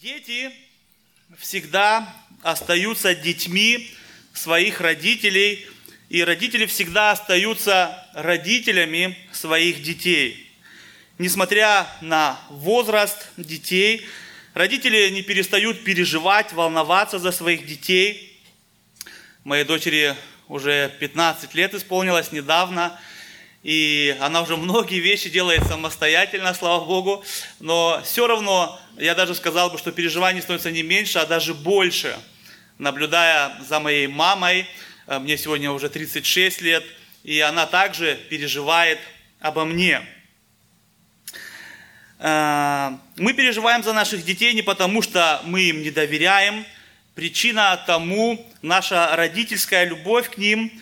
Дети 0.00 0.50
всегда 1.36 2.10
остаются 2.42 3.14
детьми 3.14 3.90
своих 4.32 4.80
родителей, 4.80 5.66
и 6.08 6.24
родители 6.24 6.64
всегда 6.64 7.10
остаются 7.10 8.08
родителями 8.14 9.18
своих 9.30 9.82
детей. 9.82 10.50
Несмотря 11.18 11.86
на 12.00 12.40
возраст 12.48 13.28
детей, 13.36 14.06
родители 14.54 15.10
не 15.10 15.20
перестают 15.20 15.84
переживать, 15.84 16.54
волноваться 16.54 17.18
за 17.18 17.30
своих 17.30 17.66
детей. 17.66 18.40
Моей 19.44 19.64
дочери 19.64 20.16
уже 20.48 20.96
15 20.98 21.52
лет 21.54 21.74
исполнилось 21.74 22.32
недавно– 22.32 22.98
и 23.62 24.16
она 24.20 24.40
уже 24.42 24.56
многие 24.56 25.00
вещи 25.00 25.28
делает 25.28 25.66
самостоятельно, 25.66 26.54
слава 26.54 26.84
Богу, 26.84 27.22
но 27.58 28.00
все 28.04 28.26
равно 28.26 28.80
я 28.96 29.14
даже 29.14 29.34
сказал 29.34 29.70
бы, 29.70 29.78
что 29.78 29.92
переживаний 29.92 30.40
становится 30.40 30.70
не 30.70 30.82
меньше, 30.82 31.18
а 31.18 31.26
даже 31.26 31.52
больше. 31.52 32.16
Наблюдая 32.78 33.52
за 33.68 33.78
моей 33.78 34.06
мамой, 34.06 34.66
э, 35.06 35.18
мне 35.18 35.36
сегодня 35.36 35.70
уже 35.70 35.90
36 35.90 36.62
лет, 36.62 36.84
и 37.22 37.40
она 37.40 37.66
также 37.66 38.18
переживает 38.30 38.98
обо 39.40 39.66
мне. 39.66 40.00
Э, 42.18 42.92
мы 43.16 43.34
переживаем 43.34 43.82
за 43.82 43.92
наших 43.92 44.24
детей 44.24 44.54
не 44.54 44.62
потому, 44.62 45.02
что 45.02 45.42
мы 45.44 45.60
им 45.62 45.82
не 45.82 45.90
доверяем. 45.90 46.64
Причина 47.14 47.78
тому 47.86 48.50
наша 48.62 49.14
родительская 49.14 49.84
любовь 49.84 50.30
к 50.30 50.38
ним, 50.38 50.72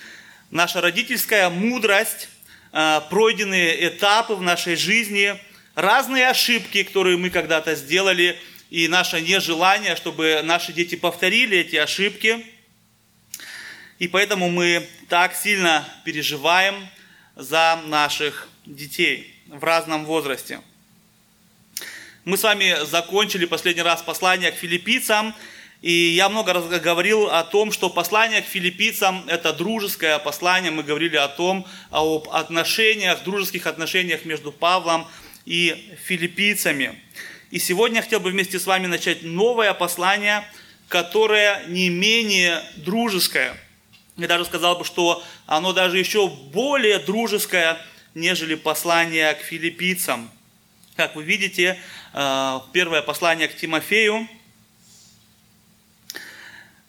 наша 0.53 0.81
родительская 0.81 1.51
мудрость, 1.51 2.29
пройденные 2.71 3.89
этапы 3.89 4.35
в 4.35 4.43
нашей 4.43 4.77
жизни, 4.77 5.39
разные 5.75 6.29
ошибки, 6.29 6.83
которые 6.83 7.17
мы 7.17 7.31
когда-то 7.31 7.75
сделали, 7.75 8.39
и 8.71 8.87
наше 8.89 9.21
нежелание, 9.21 9.97
чтобы 9.97 10.41
наши 10.45 10.73
дети 10.73 10.95
повторили 10.95 11.59
эти 11.59 11.77
ошибки. 11.77 12.45
И 13.99 14.09
поэтому 14.09 14.51
мы 14.51 14.87
так 15.09 15.35
сильно 15.35 15.89
переживаем 16.05 16.89
за 17.35 17.81
наших 17.87 18.49
детей 18.67 19.35
в 19.47 19.65
разном 19.65 20.05
возрасте. 20.05 20.61
Мы 22.25 22.37
с 22.37 22.43
вами 22.43 22.85
закончили 22.85 23.47
последний 23.47 23.83
раз 23.83 24.03
послание 24.03 24.53
к 24.53 24.57
филиппийцам, 24.57 25.35
и 25.81 25.93
я 25.93 26.29
много 26.29 26.53
раз 26.53 26.67
говорил 26.67 27.29
о 27.29 27.45
том, 27.45 27.71
что 27.71 27.89
послание 27.89 28.43
к 28.43 28.47
филиппийцам– 28.47 29.25
это 29.29 29.53
дружеское 29.53 30.19
послание. 30.19 30.73
Мы 30.73 30.83
говорили 30.83 31.17
о 31.17 31.29
том, 31.29 31.67
об 31.91 32.29
отношениях, 32.31 33.23
дружеских 33.23 33.67
отношениях 33.67 34.25
между 34.25 34.51
Павлом 34.51 35.07
и 35.45 35.95
филиппийцами. 36.05 37.01
И 37.53 37.61
сегодня 37.61 37.99
я 37.99 38.03
хотел 38.03 38.19
бы 38.19 38.31
вместе 38.31 38.59
с 38.59 38.67
вами 38.67 38.87
начать 38.87 39.23
новое 39.23 39.73
послание, 39.73 40.45
которое 40.89 41.65
не 41.69 41.91
менее 41.91 42.61
дружеское. 42.77 43.57
Я 44.17 44.27
даже 44.27 44.47
сказал 44.47 44.77
бы, 44.77 44.85
что 44.85 45.23
оно 45.47 45.73
даже 45.73 45.97
еще 45.97 46.27
более 46.27 46.99
дружеское, 46.99 47.79
нежели 48.15 48.57
послание 48.57 49.33
к 49.35 49.43
филиппийцам. 49.43 50.29
Как 50.97 51.15
вы 51.15 51.23
видите, 51.23 51.79
э, 52.15 52.61
первое 52.73 53.03
послание 53.03 53.47
к 53.47 53.57
Тимофею– 53.57 54.29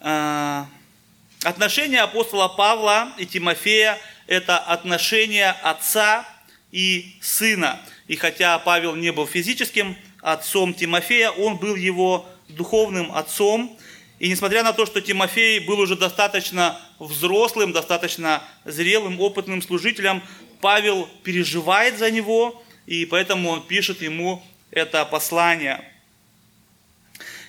отношения 0.00 2.02
апостола 2.02 2.48
Павла 2.48 3.12
и 3.18 3.26
Тимофея– 3.26 3.98
это 4.26 4.58
отношения 4.58 5.54
отца 5.62 6.26
и 6.72 7.16
сына. 7.20 7.80
И 8.06 8.16
хотя 8.16 8.58
Павел 8.58 8.94
не 8.94 9.12
был 9.12 9.26
физическим 9.26 9.96
отцом 10.22 10.72
Тимофея, 10.72 11.30
он 11.30 11.56
был 11.56 11.74
его 11.74 12.26
духовным 12.48 13.12
отцом. 13.12 13.76
И 14.18 14.28
несмотря 14.28 14.62
на 14.62 14.72
то, 14.72 14.86
что 14.86 15.00
Тимофей 15.00 15.60
был 15.60 15.80
уже 15.80 15.96
достаточно 15.96 16.80
взрослым, 16.98 17.72
достаточно 17.72 18.42
зрелым, 18.64 19.20
опытным 19.20 19.62
служителем, 19.62 20.22
Павел 20.60 21.08
переживает 21.24 21.98
за 21.98 22.10
него, 22.10 22.62
и 22.86 23.06
поэтому 23.06 23.50
он 23.50 23.66
пишет 23.66 24.02
ему 24.02 24.42
это 24.70 25.04
послание– 25.04 25.84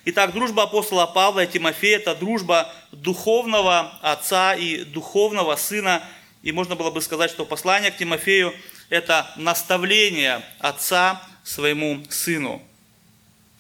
Итак, 0.04 0.34
дружба 0.34 0.64
апостола 0.64 1.06
Павла 1.06 1.44
и 1.44 1.48
Тимофея– 1.48 1.98
это 2.00 2.16
дружба 2.16 2.74
духовного 2.92 4.00
отца 4.02 4.56
и 4.56 4.84
духовного 4.84 5.56
сына. 5.56 6.02
И 6.42 6.52
можно 6.52 6.76
было 6.76 6.90
бы 6.90 7.02
сказать, 7.02 7.30
что 7.30 7.46
послание 7.46 7.92
к 7.92 7.98
Тимофею– 7.98 8.52
это 8.90 9.32
наставление 9.36 10.44
отца 10.58 11.22
своему 11.44 12.04
сыну. 12.10 12.64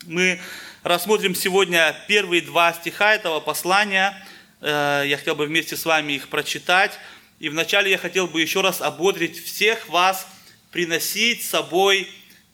Мы 0.07 0.41
рассмотрим 0.81 1.35
сегодня 1.35 1.95
первые 2.07 2.41
два 2.41 2.73
стиха 2.73 3.13
этого 3.13 3.39
послания. 3.39 4.25
Э, 4.61 5.03
я 5.05 5.17
хотел 5.17 5.35
бы 5.35 5.45
вместе 5.45 5.77
с 5.77 5.85
вами 5.85 6.13
их 6.13 6.27
прочитать. 6.29 6.97
И 7.37 7.49
вначале 7.49 7.91
я 7.91 7.99
хотел 7.99 8.25
бы 8.25 8.41
еще 8.41 8.61
раз 8.61 8.81
ободрить 8.81 9.37
всех 9.37 9.87
вас 9.89 10.25
приносить 10.71 11.43
с 11.43 11.49
собой 11.49 12.09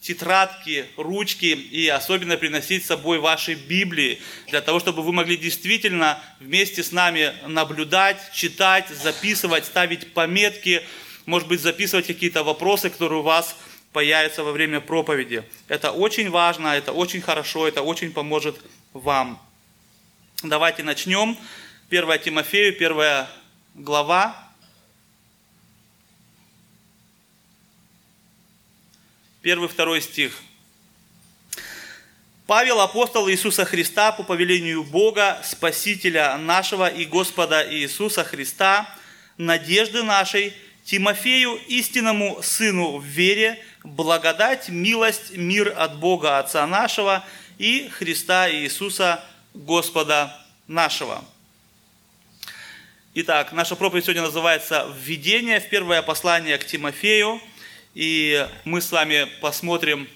тетрадки, 0.07 0.85
ручки 0.95 1.45
и 1.45 1.87
особенно 1.89 2.37
приносить 2.37 2.83
с 2.83 2.87
собой 2.87 3.19
ваши 3.19 3.55
Библии, 3.55 4.19
для 4.47 4.61
того, 4.61 4.79
чтобы 4.79 5.03
вы 5.03 5.11
могли 5.11 5.35
действительно 5.35 6.23
вместе 6.39 6.81
с 6.81 6.93
нами 6.93 7.33
наблюдать, 7.45 8.17
читать, 8.33 8.87
записывать, 8.87 9.65
ставить 9.65 10.13
пометки, 10.13 10.81
может 11.25 11.49
быть, 11.49 11.59
записывать 11.59 12.07
какие-то 12.07 12.43
вопросы, 12.43 12.89
которые 12.89 13.19
у 13.19 13.23
вас 13.23 13.57
появятся 13.91 14.43
во 14.43 14.53
время 14.53 14.79
проповеди. 14.79 15.43
Это 15.67 15.91
очень 15.91 16.29
важно, 16.29 16.69
это 16.69 16.93
очень 16.93 17.19
хорошо, 17.19 17.67
это 17.67 17.81
очень 17.81 18.13
поможет 18.13 18.55
вам. 18.93 19.41
Давайте 20.41 20.83
начнем. 20.83 21.37
1 21.89 22.19
Тимофею, 22.19 22.73
1 22.73 23.27
глава, 23.75 24.46
Первый, 29.43 29.69
второй 29.69 30.01
стих. 30.01 30.35
Павел, 32.47 32.81
апостол 32.81 33.29
Иисуса 33.29 33.65
Христа, 33.65 34.11
по 34.11 34.23
повелению 34.23 34.83
Бога, 34.83 35.39
Спасителя 35.43 36.35
нашего 36.37 36.87
и 36.87 37.05
Господа 37.05 37.63
Иисуса 37.71 38.23
Христа, 38.23 38.89
надежды 39.37 40.01
нашей, 40.01 40.53
Тимофею, 40.85 41.59
истинному 41.67 42.41
сыну 42.41 42.97
в 42.97 43.03
вере, 43.03 43.63
благодать, 43.83 44.69
милость, 44.69 45.37
мир 45.37 45.71
от 45.77 45.99
Бога 45.99 46.39
Отца 46.39 46.65
нашего 46.65 47.23
и 47.59 47.89
Христа 47.89 48.49
Иисуса 48.49 49.23
Господа 49.53 50.35
нашего. 50.67 51.23
Итак, 53.13 53.51
наша 53.51 53.75
проповедь 53.75 54.05
сегодня 54.05 54.23
называется 54.23 54.91
«Введение 54.99 55.59
в 55.59 55.69
первое 55.69 56.01
послание 56.01 56.57
к 56.57 56.65
Тимофею», 56.65 57.39
и 57.97 58.47
мы 58.63 58.79
с 58.79 58.91
вами 58.91 59.25
посмотрим 59.41 60.07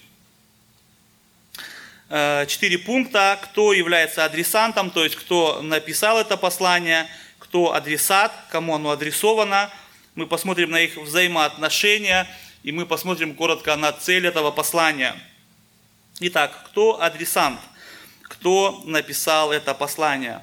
э, 2.10 2.46
четыре 2.46 2.78
пункта, 2.78 3.40
кто 3.42 3.72
является 3.72 4.24
адресантом, 4.24 4.92
то 4.92 5.02
есть 5.02 5.16
кто 5.16 5.60
написал 5.62 6.20
это 6.20 6.36
послание, 6.36 7.08
кто 7.40 7.74
адресат, 7.74 8.32
кому 8.52 8.76
оно 8.76 8.92
адресовано. 8.92 9.68
Мы 10.14 10.28
посмотрим 10.28 10.70
на 10.70 10.80
их 10.80 10.96
взаимоотношения, 10.96 12.28
и 12.62 12.70
мы 12.70 12.86
посмотрим 12.86 13.34
коротко 13.34 13.74
на 13.74 13.90
цель 13.90 14.28
этого 14.28 14.52
послания. 14.52 15.16
Итак, 16.20 16.56
кто 16.66 17.02
адресант? 17.02 17.58
Кто 18.22 18.80
написал 18.84 19.50
это 19.50 19.74
послание? 19.74 20.40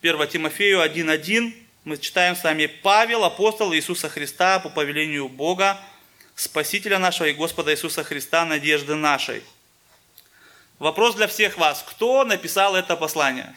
1 0.00 0.28
Тимофею 0.28 0.80
1.1 0.80 1.52
мы 1.84 1.98
читаем 1.98 2.34
с 2.34 2.44
вами 2.44 2.64
«Павел, 2.64 3.24
апостол 3.24 3.74
Иисуса 3.74 4.08
Христа 4.08 4.58
по 4.58 4.70
повелению 4.70 5.28
Бога, 5.28 5.78
Спасителя 6.38 7.00
нашего 7.00 7.26
и 7.26 7.32
Господа 7.32 7.72
Иисуса 7.72 8.04
Христа, 8.04 8.44
надежды 8.44 8.94
нашей. 8.94 9.42
Вопрос 10.78 11.16
для 11.16 11.26
всех 11.26 11.58
вас. 11.58 11.82
Кто 11.82 12.24
написал 12.24 12.76
это 12.76 12.94
послание? 12.94 13.56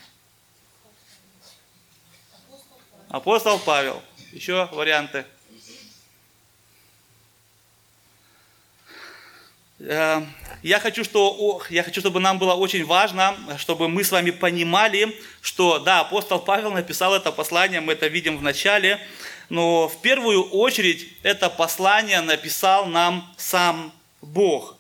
Апостол 3.10 3.60
Павел. 3.60 4.02
Еще 4.32 4.68
варианты. 4.72 5.28
Я 9.84 10.80
хочу, 10.80 11.04
что, 11.04 11.62
я 11.70 11.84
хочу, 11.84 12.02
чтобы 12.02 12.20
нам 12.20 12.38
было 12.38 12.54
очень 12.54 12.86
важно, 12.86 13.36
чтобы 13.58 13.90
мы 13.90 14.04
с 14.04 14.12
вами 14.12 14.30
понимали, 14.30 15.16
что 15.42 15.80
да, 15.80 16.02
апостол 16.02 16.40
Павел 16.40 16.72
написал 16.72 17.16
это 17.16 17.32
послание, 17.32 17.82
мы 17.82 17.94
это 17.94 18.08
видим 18.08 18.38
в 18.38 18.44
начале, 18.44 19.00
но 19.50 19.88
в 19.88 20.02
первую 20.02 20.44
очередь 20.44 21.08
это 21.24 21.50
послание 21.50 22.22
написал 22.22 22.86
нам 22.86 23.34
сам 23.38 23.92
Бог. 24.22 24.76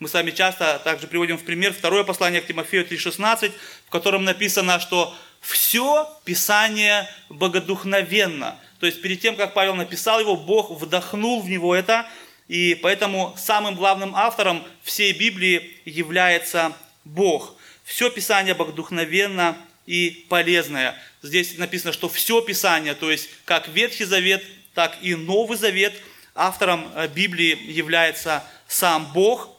Мы 0.00 0.08
с 0.08 0.14
вами 0.14 0.30
часто 0.30 0.80
также 0.82 1.06
приводим 1.06 1.38
в 1.38 1.44
пример 1.44 1.72
второе 1.72 2.04
послание 2.04 2.40
к 2.40 2.46
Тимофею 2.46 2.86
3,16, 2.86 3.52
в 3.86 3.90
котором 3.90 4.24
написано, 4.24 4.80
что 4.80 5.14
все 5.40 6.08
Писание 6.24 7.08
богодухновенно. 7.28 8.56
То 8.80 8.86
есть 8.86 9.00
перед 9.00 9.20
тем, 9.20 9.36
как 9.36 9.54
Павел 9.54 9.74
написал 9.74 10.20
его, 10.20 10.36
Бог 10.36 10.70
вдохнул 10.70 11.40
в 11.40 11.48
него 11.48 11.74
это, 11.74 12.08
и 12.48 12.74
поэтому 12.82 13.36
самым 13.38 13.74
главным 13.74 14.16
автором 14.16 14.64
всей 14.82 15.12
Библии 15.12 15.76
является 15.84 16.72
Бог. 17.04 17.54
Все 17.84 18.10
Писание 18.10 18.54
богодухновенно 18.54 19.56
и 19.86 20.26
полезное. 20.28 21.00
Здесь 21.22 21.56
написано, 21.58 21.92
что 21.92 22.08
все 22.08 22.40
Писание, 22.40 22.94
то 22.94 23.10
есть 23.10 23.28
как 23.44 23.68
Ветхий 23.68 24.04
Завет, 24.04 24.42
так 24.74 24.96
и 25.02 25.14
Новый 25.14 25.58
Завет, 25.58 25.94
автором 26.34 26.90
э, 26.94 27.08
Библии 27.08 27.58
является 27.70 28.44
сам 28.66 29.12
Бог. 29.12 29.50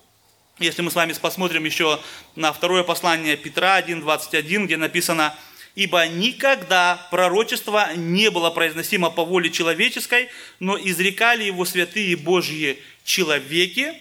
Если 0.57 0.81
мы 0.81 0.91
с 0.91 0.95
вами 0.95 1.13
посмотрим 1.13 1.65
еще 1.65 1.99
на 2.35 2.51
второе 2.53 2.83
послание 2.83 3.37
Петра 3.37 3.79
1.21, 3.79 4.65
где 4.65 4.77
написано 4.77 5.35
«Ибо 5.79 6.05
никогда 6.07 7.07
пророчество 7.09 7.95
не 7.95 8.29
было 8.29 8.49
произносимо 8.49 9.09
по 9.09 9.23
воле 9.23 9.49
человеческой, 9.49 10.27
но 10.59 10.77
изрекали 10.77 11.45
его 11.45 11.63
святые 11.63 12.17
Божьи 12.17 12.79
человеки, 13.05 13.93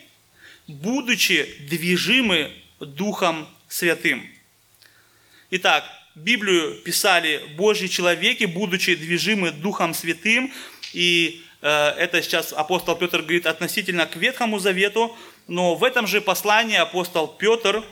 будучи 0.66 1.46
движимы 1.70 2.50
Духом 2.80 3.46
Святым». 3.68 4.28
Итак, 5.52 5.84
Библию 6.16 6.74
писали 6.82 7.40
Божьи 7.56 7.86
человеки, 7.86 8.46
будучи 8.46 8.96
движимы 8.96 9.52
Духом 9.52 9.94
Святым, 9.94 10.52
и 10.92 11.44
э, 11.62 11.68
это 11.68 12.20
сейчас 12.22 12.52
апостол 12.52 12.96
Петр 12.96 13.22
говорит 13.22 13.46
относительно 13.46 14.06
к 14.06 14.16
Ветхому 14.16 14.58
Завету, 14.58 15.16
но 15.46 15.76
в 15.76 15.84
этом 15.84 16.08
же 16.08 16.20
послании 16.20 16.76
апостол 16.76 17.28
Петр 17.28 17.84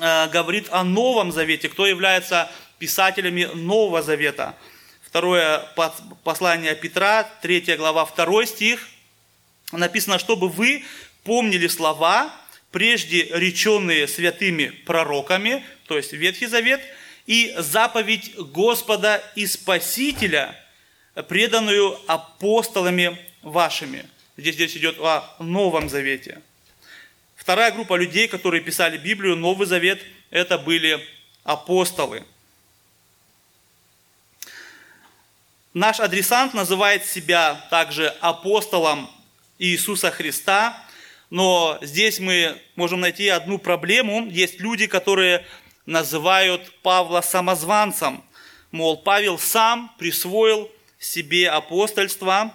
э, 0.00 0.28
говорит 0.30 0.68
о 0.70 0.84
Новом 0.84 1.32
Завете, 1.32 1.68
кто 1.68 1.86
является 1.86 2.50
писателями 2.78 3.44
Нового 3.54 4.02
Завета. 4.02 4.54
Второе 5.02 5.66
послание 6.24 6.74
Петра, 6.74 7.22
3 7.42 7.76
глава, 7.76 8.04
2 8.04 8.46
стих, 8.46 8.88
написано, 9.72 10.18
чтобы 10.18 10.48
вы 10.48 10.84
помнили 11.22 11.68
слова, 11.68 12.34
прежде 12.70 13.24
реченные 13.32 14.08
святыми 14.08 14.66
пророками, 14.86 15.64
то 15.86 15.96
есть 15.96 16.12
Ветхий 16.12 16.46
Завет– 16.46 16.80
и 17.26 17.54
заповедь 17.56 18.34
Господа 18.36 19.22
и 19.34 19.46
Спасителя, 19.46 20.54
преданную 21.28 21.98
апостолами 22.06 23.18
вашими. 23.42 24.06
Здесь 24.36 24.58
речь 24.58 24.76
идет 24.76 24.98
о 24.98 25.24
Новом 25.38 25.88
Завете. 25.88 26.40
Вторая 27.36 27.72
группа 27.72 27.96
людей, 27.96 28.28
которые 28.28 28.62
писали 28.62 28.98
Библию, 28.98 29.36
Новый 29.36 29.66
Завет, 29.66 30.00
это 30.30 30.58
были 30.58 31.00
апостолы. 31.44 32.24
Наш 35.74 35.98
адресант 35.98 36.54
называет 36.54 37.04
себя 37.04 37.66
также 37.68 38.06
апостолом 38.20 39.10
Иисуса 39.58 40.12
Христа, 40.12 40.80
но 41.30 41.78
здесь 41.82 42.20
мы 42.20 42.62
можем 42.76 43.00
найти 43.00 43.26
одну 43.26 43.58
проблему. 43.58 44.28
Есть 44.30 44.60
люди, 44.60 44.86
которые 44.86 45.44
называют 45.84 46.72
Павла 46.82 47.22
самозванцем. 47.22 48.22
Мол, 48.70 48.98
Павел 48.98 49.36
сам 49.36 49.92
присвоил 49.98 50.70
себе 51.00 51.50
апостольство 51.50 52.54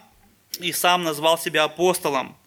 и 0.62 0.72
сам 0.72 1.04
назвал 1.04 1.38
себя 1.38 1.66
апостолом. 1.66 2.38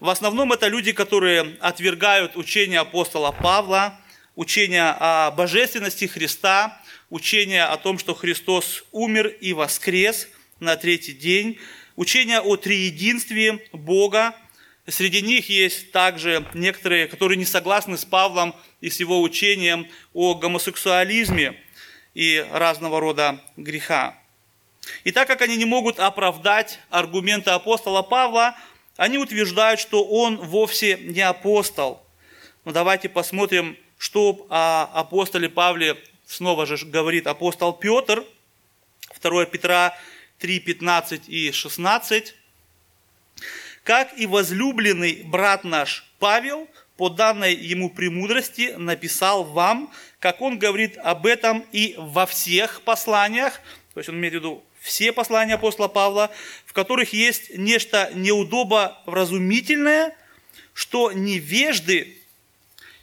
В 0.00 0.08
основном 0.08 0.52
это 0.52 0.66
люди, 0.66 0.90
которые 0.90 1.56
отвергают 1.60 2.36
учение 2.36 2.80
апостола 2.80 3.30
Павла, 3.30 3.96
учение 4.34 4.90
о 4.98 5.30
божественности 5.30 6.06
Христа, 6.06 6.82
учение 7.10 7.64
о 7.64 7.76
том, 7.76 7.98
что 7.98 8.14
Христос 8.14 8.84
умер 8.92 9.26
и 9.26 9.52
воскрес 9.52 10.28
на 10.60 10.76
третий 10.76 11.12
день, 11.12 11.58
учение 11.96 12.40
о 12.40 12.56
триединстве 12.56 13.66
Бога. 13.72 14.34
Среди 14.86 15.20
них 15.20 15.48
есть 15.48 15.92
также 15.92 16.46
некоторые, 16.54 17.06
которые 17.06 17.36
не 17.36 17.44
согласны 17.44 17.98
с 17.98 18.04
Павлом 18.04 18.54
и 18.80 18.88
с 18.88 18.98
его 19.00 19.20
учением 19.20 19.86
о 20.14 20.34
гомосексуализме 20.34 21.60
и 22.14 22.44
разного 22.52 23.00
рода 23.00 23.40
греха. 23.56 24.16
И 25.04 25.12
так 25.12 25.28
как 25.28 25.42
они 25.42 25.56
не 25.56 25.64
могут 25.64 26.00
оправдать 26.00 26.78
аргументы 26.90 27.50
апостола 27.50 28.02
Павла, 28.02 28.56
они 28.96 29.18
утверждают, 29.18 29.80
что 29.80 30.04
он 30.04 30.36
вовсе 30.36 30.98
не 31.00 31.20
апостол. 31.20 32.02
Но 32.64 32.72
давайте 32.72 33.08
посмотрим, 33.08 33.76
что 33.98 34.46
о 34.50 34.84
апостоле 34.94 35.48
Павле 35.48 35.96
снова 36.30 36.64
же 36.64 36.76
говорит 36.86 37.26
апостол 37.26 37.72
Петр, 37.72 38.24
2 39.20 39.46
Петра 39.46 39.96
3, 40.38 40.60
15 40.60 41.28
и 41.28 41.52
16. 41.52 42.34
«Как 43.82 44.16
и 44.18 44.26
возлюбленный 44.26 45.22
брат 45.24 45.64
наш 45.64 46.04
Павел– 46.18 46.68
по 47.00 47.08
данной 47.08 47.54
ему 47.54 47.88
премудрости 47.88 48.74
написал 48.76 49.42
вам, 49.42 49.90
как 50.18 50.42
он 50.42 50.58
говорит 50.58 50.98
об 50.98 51.24
этом 51.24 51.64
и 51.72 51.94
во 51.96 52.26
всех 52.26 52.82
посланиях, 52.82 53.62
то 53.94 54.00
есть 54.00 54.10
он 54.10 54.16
имеет 54.16 54.34
в 54.34 54.36
виду 54.36 54.62
все 54.82 55.10
послания 55.10 55.54
апостола 55.54 55.88
Павла, 55.88 56.30
в 56.66 56.74
которых 56.74 57.14
есть 57.14 57.56
нечто 57.56 58.10
неудобовразумительное, 58.14 60.14
что 60.74 61.10
невежды 61.12 62.18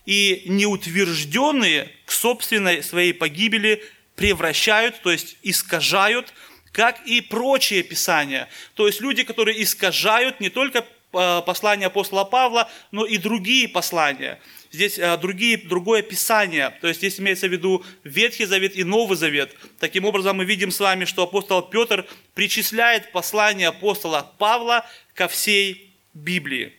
и 0.07 0.41
неутвержденные 0.45 1.91
к 2.05 2.11
собственной 2.11 2.81
своей 2.81 3.13
погибели 3.13 3.83
превращают, 4.15 4.99
то 5.03 5.11
есть 5.11 5.37
искажают, 5.43 6.33
как 6.71 7.05
и 7.05 7.21
прочие 7.21 7.83
писания. 7.83 8.49
То 8.73 8.87
есть 8.87 9.01
люди, 9.01 9.23
которые 9.23 9.61
искажают 9.61 10.39
не 10.39 10.49
только 10.49 10.83
Э, 11.13 11.41
послания 11.45 11.85
апостола 11.85 12.25
Павла, 12.25 12.69
но 12.91 13.05
и 13.05 13.17
другие 13.17 13.69
послания. 13.69 14.39
Здесь 14.71 14.99
э, 14.99 15.17
другие, 15.17 15.57
другое 15.57 16.01
писание, 16.01 16.77
то 16.81 16.87
есть 16.87 16.99
здесь 16.99 17.19
имеется 17.19 17.47
в 17.47 17.51
виду 17.51 17.85
Ветхий 18.03 18.45
Завет 18.45 18.75
и 18.75 18.83
Новый 18.83 19.17
Завет. 19.17 19.55
Таким 19.79 20.03
образом, 20.03 20.37
мы 20.37 20.43
видим 20.43 20.69
с 20.69 20.79
вами, 20.81 21.05
что 21.05 21.23
апостол 21.23 21.61
Петр 21.61 22.05
причисляет 22.33 23.13
послание 23.13 23.69
апостола 23.69 24.31
Павла 24.37 24.85
ко 25.13 25.29
всей 25.29 25.93
Библии. 26.13 26.73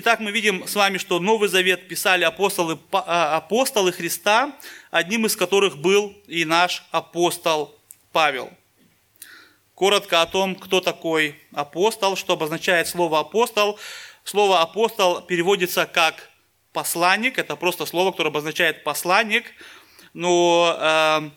Итак, 0.00 0.20
мы 0.20 0.30
видим 0.30 0.64
с 0.64 0.76
вами, 0.76 0.96
что 0.96 1.18
Новый 1.18 1.48
Завет 1.48 1.88
писали 1.88 2.22
апостолы, 2.22 2.78
э, 2.92 2.96
апостолы 2.98 3.90
Христа, 3.90 4.56
одним 4.92 5.26
из 5.26 5.34
которых 5.34 5.78
был 5.78 6.16
и 6.28 6.44
наш 6.44 6.84
апостол 6.92 7.76
Павел. 8.12 8.48
Коротко 9.74 10.22
о 10.22 10.26
том, 10.26 10.54
кто 10.54 10.80
такой 10.80 11.34
апостол, 11.52 12.14
что 12.14 12.34
обозначает 12.34 12.86
слово 12.86 13.18
апостол. 13.18 13.76
Слово 14.22 14.60
апостол 14.60 15.20
переводится 15.22 15.84
как 15.84 16.30
посланник, 16.72 17.36
это 17.36 17.56
просто 17.56 17.84
слово, 17.84 18.12
которое 18.12 18.30
обозначает 18.30 18.84
посланник, 18.84 19.46
но 20.14 20.76
э, 20.78 21.30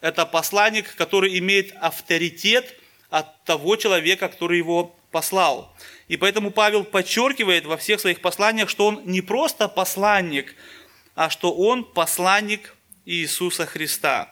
это 0.00 0.26
посланник, 0.26 0.94
который 0.94 1.36
имеет 1.40 1.74
авторитет 1.80 2.72
от 3.10 3.42
того 3.42 3.74
человека, 3.74 4.28
который 4.28 4.58
его 4.58 4.94
послал. 5.16 5.74
И 6.08 6.18
поэтому 6.18 6.50
Павел 6.50 6.84
подчеркивает 6.84 7.64
во 7.64 7.78
всех 7.78 8.00
своих 8.00 8.20
посланиях, 8.20 8.68
что 8.68 8.86
он 8.88 9.02
не 9.06 9.22
просто 9.22 9.66
посланник, 9.66 10.54
а 11.14 11.30
что 11.30 11.54
он 11.54 11.84
посланник 11.84 12.74
Иисуса 13.06 13.64
Христа. 13.64 14.28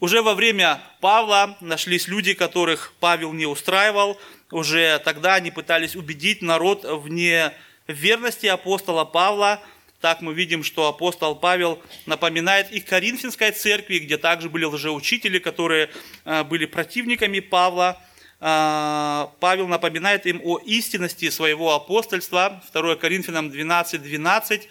Уже 0.00 0.22
во 0.22 0.34
время 0.34 0.82
Павла 1.00 1.56
нашлись 1.60 2.08
люди, 2.08 2.34
которых 2.34 2.92
Павел 2.98 3.32
не 3.32 3.46
устраивал. 3.46 4.18
Уже 4.50 5.00
тогда 5.04 5.36
они 5.36 5.52
пытались 5.52 5.94
убедить 5.94 6.42
народ 6.42 6.82
в 6.82 7.06
неверности 7.06 8.46
апостола 8.46 9.04
Павла. 9.04 9.62
Так 10.00 10.22
мы 10.22 10.32
видим, 10.34 10.64
что 10.64 10.88
апостол 10.88 11.36
Павел 11.36 11.82
напоминает 12.06 12.72
и 12.72 12.80
Коринфянской 12.80 13.52
церкви, 13.52 13.98
где 13.98 14.16
также 14.16 14.48
были 14.48 14.64
лжеучители, 14.64 15.38
которые 15.38 15.90
э, 16.24 16.44
были 16.44 16.66
противниками 16.66 17.40
Павла. 17.40 18.00
Э, 18.40 19.26
Павел 19.40 19.68
напоминает 19.68 20.26
им 20.26 20.40
о 20.42 20.58
истинности 20.58 21.28
своего 21.30 21.74
апостольства. 21.74 22.62
2 22.72 22.96
Коринфянам 22.96 23.50
12, 23.50 24.02
12. 24.02 24.68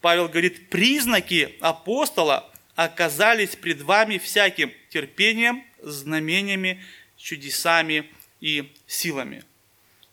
Павел 0.00 0.28
говорит, 0.28 0.68
признаки 0.68 1.56
апостола– 1.60 2.50
оказались 2.76 3.56
пред 3.56 3.80
вами 3.80 4.18
всяким 4.18 4.70
терпением, 4.90 5.64
знамениями, 5.82 6.84
чудесами 7.16 8.10
и 8.40 8.72
силами. 8.86 9.42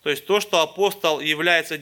То 0.03 0.10
есть 0.10 0.25
то, 0.25 0.41
что 0.41 0.62
апостол, 0.62 1.22
является, 1.22 1.79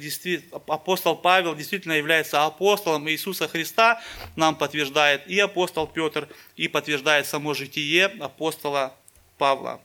апостол 0.68 1.16
Павел 1.16 1.56
действительно 1.56 1.94
является 1.94 2.46
апостолом 2.46 3.10
Иисуса 3.10 3.48
Христа, 3.48 4.00
нам 4.36 4.56
подтверждает 4.56 5.28
и 5.28 5.40
апостол 5.40 5.88
Петр, 5.88 6.30
и 6.56 6.68
подтверждает 6.68 7.26
само 7.26 7.56
житие 7.56 8.06
апостола 8.06 8.96
Павла. 9.40 9.82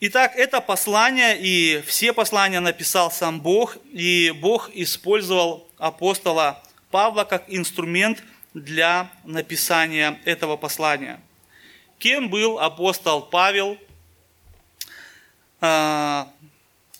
Итак, 0.00 0.32
это 0.34 0.60
послание 0.60 1.38
и 1.40 1.80
все 1.86 2.12
послания 2.12 2.58
написал 2.58 3.12
сам 3.12 3.40
Бог, 3.40 3.76
и 3.92 4.32
Бог 4.32 4.70
использовал 4.74 5.68
апостола 5.78 6.60
Павла 6.90 7.22
как 7.22 7.44
инструмент 7.46 8.20
для 8.52 9.12
написания 9.24 10.20
этого 10.24 10.56
послания. 10.56 11.20
Кем 12.00 12.30
был 12.30 12.58
апостол 12.58 13.22
Павел? 13.22 13.78
А, 15.60 16.28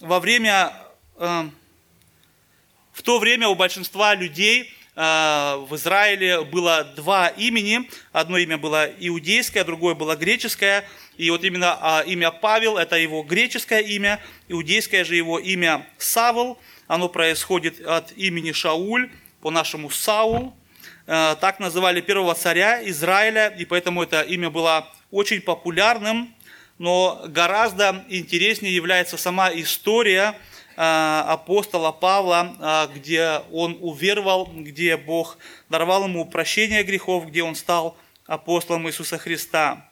во 0.01 0.21
время 0.21 0.73
в 1.19 3.03
то 3.03 3.19
время 3.19 3.49
у 3.49 3.55
большинства 3.55 4.15
людей 4.15 4.73
в 4.95 5.69
Израиле 5.73 6.43
было 6.43 6.85
два 6.97 7.29
имени. 7.29 7.91
Одно 8.13 8.39
имя 8.39 8.57
было 8.57 8.87
иудейское, 8.99 9.65
другое 9.65 9.95
было 9.95 10.17
греческое. 10.17 10.89
И 11.19 11.31
вот 11.31 11.45
именно 11.45 12.03
имя 12.07 12.31
Павел– 12.31 12.77
это 12.79 12.97
его 12.97 13.23
греческое 13.23 13.81
имя, 13.81 14.21
иудейское 14.49 15.05
же 15.05 15.15
его 15.15 15.39
имя 15.39 15.87
Савл. 15.99 16.59
Оно 16.87 17.09
происходит 17.09 17.81
от 17.81 18.13
имени 18.17 18.53
Шауль, 18.53 19.11
по-нашему 19.43 19.91
Саул. 19.91 20.57
Так 21.05 21.61
называли 21.61 22.01
первого 22.01 22.35
царя 22.35 22.87
Израиля, 22.89 23.49
и 23.49 23.65
поэтому 23.67 24.03
это 24.03 24.23
имя 24.23 24.49
было 24.51 24.91
очень 25.11 25.41
популярным 25.41 26.35
но 26.78 27.25
гораздо 27.28 28.04
интереснее 28.09 28.75
является 28.75 29.16
сама 29.16 29.50
история 29.52 30.38
а, 30.76 31.25
апостола 31.28 31.90
Павла, 31.92 32.54
а, 32.61 32.87
где 32.88 33.40
он 33.50 33.78
уверовал, 33.80 34.47
где 34.47 34.97
Бог 34.97 35.38
даровал 35.68 36.04
ему 36.04 36.26
прощение 36.26 36.83
грехов, 36.83 37.26
где 37.26 37.42
он 37.42 37.54
стал 37.54 37.97
апостолом 38.26 38.87
Иисуса 38.88 39.18
Христа. 39.18 39.88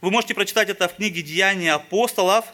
Вы 0.00 0.10
можете 0.10 0.34
прочитать 0.34 0.68
это 0.68 0.88
в 0.88 0.96
книге 0.96 1.22
«Деяния 1.22 1.72
апостолов», 1.72 2.44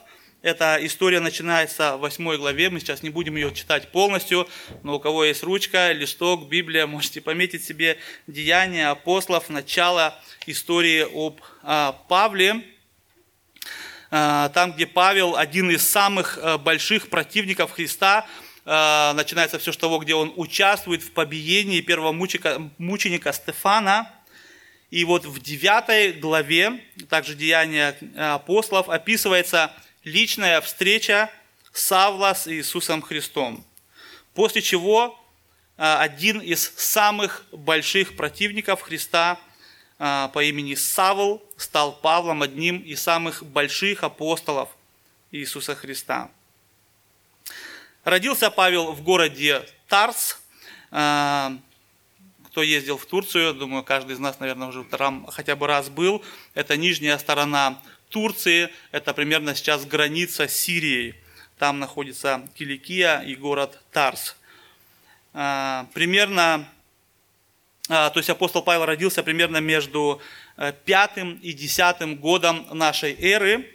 эта 0.41 0.79
история 0.81 1.19
начинается 1.19 1.97
в 1.97 1.99
8 1.99 2.37
главе, 2.37 2.71
мы 2.71 2.79
сейчас 2.79 3.03
не 3.03 3.11
будем 3.11 3.35
ее 3.35 3.53
читать 3.53 3.91
полностью, 3.91 4.47
но 4.81 4.95
у 4.95 4.99
кого 4.99 5.23
есть 5.23 5.43
ручка, 5.43 5.91
листок, 5.91 6.49
Библия, 6.49 6.87
можете 6.87 7.21
пометить 7.21 7.63
себе 7.63 7.99
Деяния 8.25 8.87
апостолов, 8.87 9.49
начало 9.49 10.19
истории 10.47 11.05
об 11.13 11.41
а, 11.61 11.91
Павле. 12.07 12.63
Э, 14.11 14.49
там, 14.53 14.73
где 14.73 14.85
Павел 14.85 15.37
один 15.37 15.71
из 15.71 15.89
самых 15.89 16.37
э, 16.37 16.57
больших 16.57 17.09
противников 17.09 17.71
Христа, 17.71 18.27
э, 18.65 19.13
начинается 19.13 19.57
все 19.57 19.71
с 19.71 19.77
того, 19.77 19.99
где 19.99 20.13
он 20.15 20.33
участвует 20.35 21.01
в 21.01 21.11
побиении 21.13 21.79
первого 21.79 22.11
мученика, 22.11 22.61
мученика 22.77 23.31
Стефана. 23.31 24.11
И 24.89 25.05
вот 25.05 25.25
в 25.25 25.41
9 25.41 26.19
главе, 26.19 26.83
также 27.09 27.35
Деяния 27.35 27.95
апостолов, 28.17 28.89
описывается 28.89 29.71
личная 30.03 30.59
встреча 30.59 31.29
Савла 31.71 32.33
с 32.33 32.49
Иисусом 32.51 33.01
Христом. 33.01 33.65
После 34.33 34.61
чего 34.61 35.17
один 35.77 36.41
из 36.41 36.73
самых 36.75 37.45
больших 37.53 38.17
противников 38.17 38.81
Христа– 38.81 39.39
по 40.01 40.43
имени 40.43 40.73
Савл 40.73 41.43
стал 41.57 41.93
Павлом 41.93 42.41
одним 42.41 42.79
из 42.79 42.99
самых 43.03 43.43
больших 43.45 44.03
апостолов 44.03 44.69
Иисуса 45.31 45.75
Христа. 45.75 46.31
Родился 48.03 48.49
Павел 48.49 48.93
в 48.93 49.03
городе 49.03 49.63
Тарс. 49.87 50.41
А, 50.89 51.55
кто 52.45 52.63
ездил 52.63 52.97
в 52.97 53.05
Турцию, 53.05 53.53
думаю, 53.53 53.83
каждый 53.83 54.13
из 54.13 54.19
нас, 54.19 54.39
наверное, 54.39 54.69
уже 54.69 54.83
там 54.85 55.27
хотя 55.27 55.55
бы 55.55 55.67
раз 55.67 55.89
был. 55.89 56.23
Это 56.55 56.77
нижняя 56.77 57.19
сторона 57.19 57.79
Турции, 58.09 58.69
это 58.91 59.13
примерно 59.13 59.53
сейчас 59.53 59.85
граница 59.85 60.47
с 60.47 60.55
Сирией. 60.55 61.13
Там 61.59 61.77
находится 61.77 62.41
Киликия 62.55 63.19
и 63.19 63.35
город 63.35 63.79
Тарс. 63.91 64.35
А, 65.33 65.87
примерно 65.93 66.43
а, 66.55 66.65
то 67.91 68.13
есть 68.15 68.29
апостол 68.29 68.61
Павел 68.61 68.85
родился 68.85 69.21
примерно 69.21 69.57
между 69.57 70.21
э, 70.55 70.71
пятым 70.85 71.37
и 71.43 71.51
десятым 71.51 72.15
годом 72.15 72.65
нашей 72.71 73.13
эры. 73.19 73.69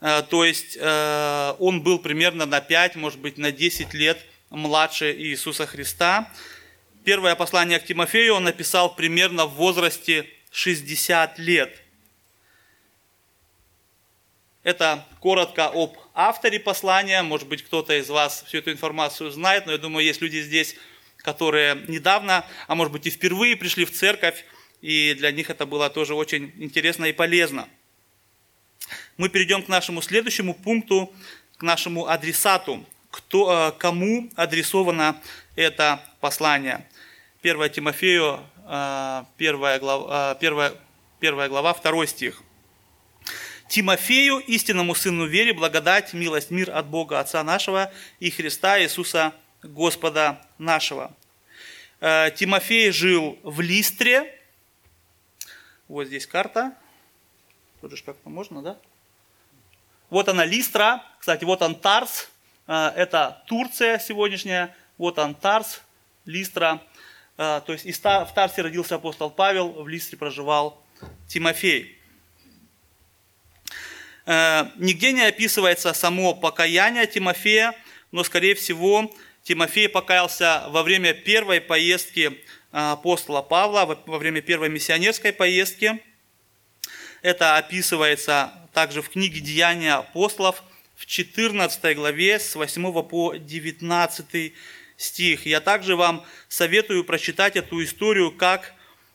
Э, 0.00 0.22
то 0.22 0.46
есть 0.46 0.78
э, 0.80 1.54
он 1.58 1.82
был 1.82 1.98
примерно 1.98 2.46
на 2.46 2.62
5, 2.62 2.96
может 2.96 3.18
быть, 3.18 3.36
на 3.36 3.52
10 3.52 3.92
лет 3.92 4.18
младше 4.48 5.12
Иисуса 5.12 5.66
Христа. 5.66 6.32
Первое 7.04 7.34
послание 7.34 7.78
к 7.78 7.84
Тимофею 7.84 8.36
он 8.36 8.44
написал 8.44 8.94
примерно 8.94 9.44
в 9.44 9.56
возрасте 9.56 10.26
60 10.52 11.38
лет. 11.38 11.70
Это 14.62 15.06
коротко 15.20 15.66
об 15.66 15.98
авторе 16.14 16.60
послания. 16.60 17.22
Может 17.22 17.46
быть, 17.46 17.62
кто-то 17.62 17.92
из 17.98 18.08
вас 18.08 18.42
всю 18.46 18.58
эту 18.58 18.72
информацию 18.72 19.30
знает, 19.30 19.66
но 19.66 19.72
я 19.72 19.78
думаю, 19.78 20.06
есть 20.06 20.22
люди 20.22 20.40
здесь, 20.40 20.76
которые 21.22 21.84
недавно, 21.88 22.44
а 22.66 22.74
может 22.74 22.92
быть 22.92 23.06
и 23.06 23.10
впервые 23.10 23.56
пришли 23.56 23.84
в 23.84 23.92
церковь, 23.92 24.44
и 24.80 25.14
для 25.14 25.30
них 25.32 25.50
это 25.50 25.66
было 25.66 25.90
тоже 25.90 26.14
очень 26.14 26.52
интересно 26.56 27.06
и 27.06 27.12
полезно. 27.12 27.68
Мы 29.16 29.28
перейдем 29.28 29.62
к 29.62 29.68
нашему 29.68 30.02
следующему 30.02 30.54
пункту, 30.54 31.12
к 31.58 31.62
нашему 31.62 32.06
адресату, 32.06 32.84
кто, 33.10 33.68
э, 33.68 33.78
кому 33.78 34.30
адресовано 34.36 35.20
это 35.56 36.02
послание. 36.20 36.86
1 37.42 37.68
Тимофею, 37.70 38.40
1 38.66 39.78
глава, 39.78 40.30
1, 40.32 40.72
1 41.20 41.48
глава 41.48 41.74
2 41.74 42.06
стих. 42.06 42.42
Тимофею, 43.68 44.38
истинному 44.38 44.94
сыну 44.94 45.26
вере, 45.26 45.52
благодать, 45.52 46.12
милость, 46.12 46.50
мир 46.50 46.70
от 46.70 46.86
Бога 46.86 47.20
Отца 47.20 47.44
нашего 47.44 47.92
и 48.18 48.30
Христа 48.30 48.82
Иисуса 48.82 49.32
Господа 49.62 50.40
нашего. 50.58 51.14
Э, 52.00 52.30
Тимофей 52.34 52.90
жил 52.92 53.38
в 53.42 53.60
Листре. 53.60 54.38
Вот 55.86 56.06
здесь 56.06 56.26
карта. 56.26 56.74
Тут 57.80 57.96
же 57.96 58.02
как-то 58.02 58.30
можно, 58.30 58.62
да? 58.62 58.78
Вот 60.08 60.28
она 60.28 60.46
Листра. 60.46 61.04
Кстати, 61.18 61.44
вот 61.44 61.60
он 61.60 61.74
Тарс. 61.74 62.30
Э, 62.66 62.92
это 62.96 63.42
Турция 63.46 63.98
сегодняшняя. 63.98 64.74
Вот 64.96 65.18
он 65.18 65.34
Тарс, 65.34 65.82
Листра. 66.24 66.82
Э, 67.36 67.60
то 67.66 67.72
есть 67.74 67.84
в 67.84 68.32
Тарсе 68.34 68.62
родился 68.62 68.94
апостол 68.94 69.30
Павел, 69.30 69.70
в 69.70 69.88
Листре 69.88 70.16
проживал 70.16 70.82
Тимофей. 71.28 71.96
Нигде 74.26 75.12
не 75.12 75.22
описывается 75.22 75.92
само 75.92 76.34
покаяние 76.34 77.06
Тимофея, 77.06 77.74
но, 78.12 78.22
скорее 78.22 78.54
всего, 78.54 79.10
Тимофей 79.50 79.88
покаялся 79.88 80.66
во 80.68 80.84
время 80.84 81.12
первой 81.12 81.60
поездки 81.60 82.40
а, 82.70 82.92
апостола 82.92 83.42
Павла, 83.42 83.84
во 84.06 84.18
время 84.18 84.42
первой 84.42 84.68
миссионерской 84.68 85.32
поездки. 85.32 86.00
Это 87.20 87.56
описывается 87.56 88.52
также 88.72 89.02
в 89.02 89.08
книге 89.08 89.40
«Деяния 89.40 89.94
апостолов» 89.94 90.62
в 90.94 91.04
14 91.04 91.96
главе 91.96 92.38
с 92.38 92.54
8 92.54 93.02
по 93.02 93.34
19 93.34 94.52
стих. 94.96 95.46
Я 95.46 95.60
также 95.60 95.96
вам 95.96 96.24
советую 96.46 97.02
прочитать 97.02 97.56
эту 97.56 97.82
историю, 97.82 98.30
как, 98.30 98.72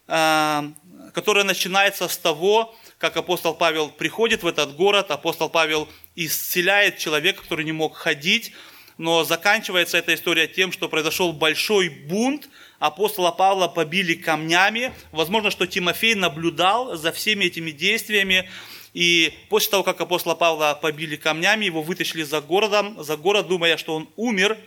а, 0.10 0.70
которая 1.14 1.46
начинается 1.46 2.10
с 2.10 2.18
того, 2.18 2.76
как 2.98 3.16
апостол 3.16 3.54
Павел 3.54 3.88
приходит 3.88 4.44
в 4.44 4.48
этот 4.48 4.76
город, 4.76 5.12
апостол 5.12 5.50
Павел 5.50 5.88
исцеляет 6.18 6.98
человека, 6.98 7.42
который 7.42 7.64
не 7.64 7.72
мог 7.72 7.96
ходить, 7.96 8.52
но 8.98 9.24
заканчивается 9.24 9.98
эта 9.98 10.14
история 10.14 10.48
тем, 10.48 10.72
что 10.72 10.88
произошел 10.88 11.34
большой 11.34 11.90
бунт, 11.90 12.50
апостола 12.80 13.32
Павла 13.32 13.68
побили 13.68 14.14
камнями. 14.14 14.94
Возможно, 15.12 15.52
что 15.52 15.68
Тимофей 15.68 16.16
наблюдал 16.16 16.96
за 16.96 17.12
всеми 17.12 17.46
этими 17.46 17.72
действиями, 17.72 18.50
и 18.94 19.34
после 19.50 19.72
того, 19.72 19.84
как 19.84 20.00
апостола 20.00 20.36
Павла 20.36 20.80
побили 20.82 21.18
камнями, 21.18 21.66
его 21.66 21.82
вытащили 21.82 22.24
за 22.24 22.40
городом, 22.40 23.04
за 23.04 23.18
город, 23.18 23.48
думая, 23.50 23.76
что 23.76 23.94
он 23.94 24.08
умер. 24.16 24.58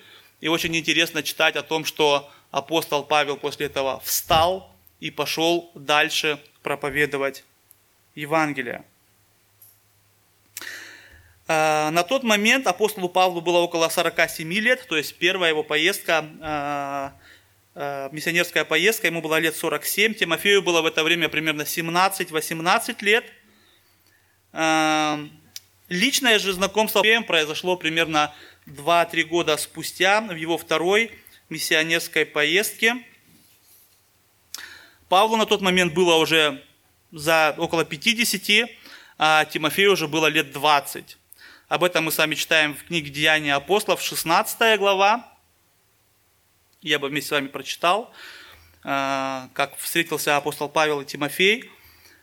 И 0.43 0.49
очень 0.49 0.77
интересно 0.77 1.23
читать 1.23 1.57
о 1.57 1.63
том, 1.63 1.87
что 1.87 2.31
апостол 2.51 3.05
Павел 3.05 3.39
после 3.39 3.67
этого 3.67 4.01
встал 4.01 4.71
и 5.01 5.11
пошел 5.11 5.71
дальше 5.75 6.39
проповедовать 6.63 7.43
Евангелие. 8.15 8.85
А, 11.51 11.91
на 11.91 12.03
тот 12.03 12.25
момент 12.25 12.67
апостолу 12.67 13.09
Павлу 13.09 13.41
было 13.41 13.59
около 13.59 13.89
47 13.89 14.53
лет, 14.53 14.87
то 14.87 14.99
есть 14.99 15.17
первая 15.17 15.51
его 15.51 15.63
поездка, 15.63 16.27
а, 16.43 17.15
а, 17.75 18.11
миссионерская 18.13 18.67
поездка, 18.67 19.07
ему 19.07 19.23
было 19.23 19.41
лет 19.41 19.57
47, 19.57 20.13
Тимофею 20.13 20.61
было 20.63 20.83
в 20.83 20.87
это 20.87 21.03
время 21.03 21.31
примерно 21.31 21.63
17-18 21.63 23.03
лет. 23.03 23.25
Личное 25.89 26.39
же 26.39 26.53
знакомство 26.53 26.99
с 26.99 27.03
Тимофеем 27.03 27.25
произошло 27.25 27.77
примерно 27.77 28.35
2-3 28.67 29.23
года 29.25 29.57
спустя, 29.57 30.21
в 30.21 30.35
его 30.35 30.59
второй 30.59 31.13
миссионерской 31.49 32.27
поездке. 32.27 32.97
Павлу 35.09 35.37
на 35.37 35.47
тот 35.47 35.63
момент 35.63 35.95
было 35.95 36.17
уже 36.17 36.63
за 37.11 37.55
около 37.57 37.87
50, 37.87 38.69
а 39.17 39.47
Тимофею 39.47 39.93
уже 39.93 40.09
было 40.09 40.27
лет 40.27 40.53
20. 40.53 41.18
Об 41.69 41.85
этом 41.85 42.05
мы 42.05 42.13
с 42.13 42.17
вами 42.17 42.35
читаем 42.35 42.75
в 42.75 42.85
книге 42.85 43.11
«Деяния 43.11 43.55
апостолов», 43.55 44.01
16 44.01 44.79
глава. 44.79 45.31
Я 46.81 46.99
бы 46.99 47.09
вместе 47.09 47.29
с 47.29 47.33
вами 47.33 47.49
прочитал, 47.49 48.11
э, 48.85 49.49
как 49.53 49.77
встретился 49.77 50.39
апостол 50.39 50.71
Павел 50.71 51.03
и 51.03 51.05
Тимофей. 51.05 51.71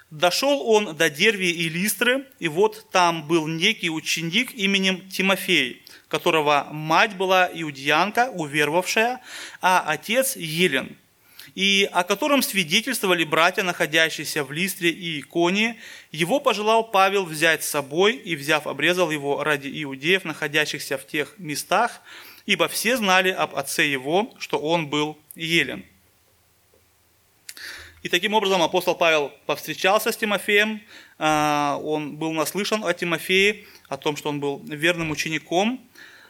Дошел 0.09 0.67
он 0.67 0.95
до 0.95 1.11
Дервии 1.11 1.51
и 1.51 1.69
Листры, 1.69 2.25
и 2.39 2.47
вот 2.47 2.89
там 2.89 3.27
был 3.27 3.45
некий 3.45 3.91
ученик 3.91 4.51
именем 4.55 5.07
Тимофей, 5.11 5.85
которого 6.07 6.67
мать 6.71 7.15
была 7.15 7.47
иудеянка, 7.53 8.31
уверовавшая, 8.31 9.21
а 9.61 9.83
отец 9.85 10.37
Елен, 10.37 10.97
и 11.55 11.89
о 11.93 12.03
котором 12.03 12.41
свидетельствовали 12.41 13.23
братья, 13.23 13.63
находящиеся 13.63 14.43
в 14.43 14.51
Листре 14.51 14.89
и 14.89 15.21
Иконии. 15.21 15.79
Его 16.11 16.41
пожелал 16.41 16.91
Павел 16.91 17.25
взять 17.25 17.63
с 17.63 17.69
собой, 17.69 18.15
и, 18.15 18.35
взяв, 18.35 18.67
обрезал 18.67 19.09
его 19.09 19.41
ради 19.43 19.71
иудеев, 19.83 20.25
находящихся 20.25 20.97
в 20.97 21.07
тех 21.07 21.33
местах, 21.37 22.01
ибо 22.45 22.67
все 22.67 22.97
знали 22.97 23.29
об 23.29 23.55
отце 23.55 23.87
его, 23.87 24.35
что 24.37 24.59
он 24.59 24.87
был 24.87 25.17
Елен. 25.35 25.85
И 28.03 28.09
таким 28.09 28.33
образом 28.33 28.61
апостол 28.61 28.93
Павел 28.93 29.31
повстречался 29.45 30.11
с 30.11 30.17
Тимофеем, 30.17 30.81
а, 31.17 31.79
он 31.81 32.17
был 32.17 32.33
наслышан 32.33 32.83
о 32.83 32.93
Тимофее, 32.93 33.65
о 33.87 33.97
том, 33.97 34.17
что 34.17 34.29
он 34.29 34.39
был 34.39 34.61
верным 34.65 35.09
учеником. 35.09 35.79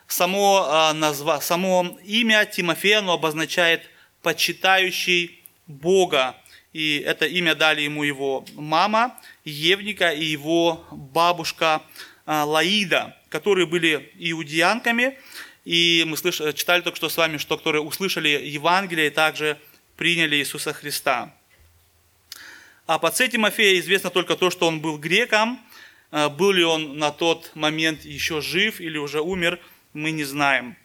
Само, 0.07 0.65
а, 0.69 1.41
само 1.41 1.97
имя 2.05 2.45
Тимофея 2.45 2.99
оно 2.99 3.13
обозначает 3.13 3.89
«почитающий 4.25 5.39
Бога». 5.67 6.35
И 6.73 6.97
это 7.05 7.27
имя 7.27 7.53
дали 7.53 7.81
ему 7.81 8.03
его 8.03 8.43
мама 8.55 9.15
Евника 9.45 10.09
и 10.09 10.25
его 10.25 10.83
бабушка 10.91 11.83
а, 12.25 12.43
Лаида, 12.43 13.15
которые 13.29 13.67
были 13.67 14.11
иудеянками. 14.17 15.17
И 15.63 16.03
мы 16.07 16.17
слыш... 16.17 16.41
читали 16.55 16.81
только 16.81 16.97
что 16.97 17.07
с 17.07 17.17
вами, 17.17 17.37
что 17.37 17.55
которые 17.55 17.83
услышали 17.83 18.29
Евангелие 18.29 19.07
и 19.07 19.11
также 19.11 19.59
приняли 19.95 20.37
Иисуса 20.37 20.73
Христа. 20.73 21.31
О 22.87 22.95
отце 22.95 23.27
Тимофея 23.27 23.79
известно 23.79 24.09
только 24.09 24.35
то, 24.35 24.49
что 24.49 24.67
он 24.67 24.81
был 24.81 24.97
греком. 24.97 25.59
Э, 26.11 26.29
был 26.29 26.51
ли 26.51 26.63
он 26.63 26.97
на 26.97 27.11
тот 27.11 27.51
момент 27.55 28.05
еще 28.05 28.41
жив 28.41 28.81
или 28.81 28.97
уже 28.97 29.21
умер, 29.21 29.59
мы 29.93 30.09
не 30.09 30.23
знаем. 30.23 30.75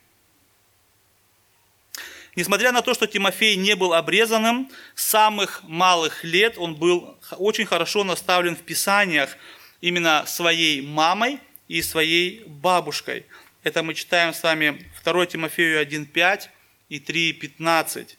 Несмотря 2.37 2.71
на 2.71 2.83
то, 2.83 2.95
что 2.95 3.07
Тимофей 3.07 3.57
не 3.57 3.75
был 3.75 3.93
обрезанным, 3.93 4.71
с 4.95 5.05
самых 5.05 5.63
малых 5.65 6.23
лет 6.23 6.59
он 6.59 6.77
был 6.77 7.19
очень 7.39 7.67
хорошо 7.67 8.05
наставлен 8.05 8.55
в 8.55 8.61
Писаниях 8.61 9.37
именно 9.81 10.25
своей 10.27 10.81
мамой 10.81 11.41
и 11.67 11.83
своей 11.83 12.45
бабушкой. 12.47 13.27
Это 13.65 13.83
мы 13.83 13.95
читаем 13.95 14.33
с 14.33 14.43
вами 14.43 14.87
2 15.05 15.27
Тимофею 15.27 15.83
1.5 15.83 16.49
и 16.89 16.99
3.15. 16.99 18.17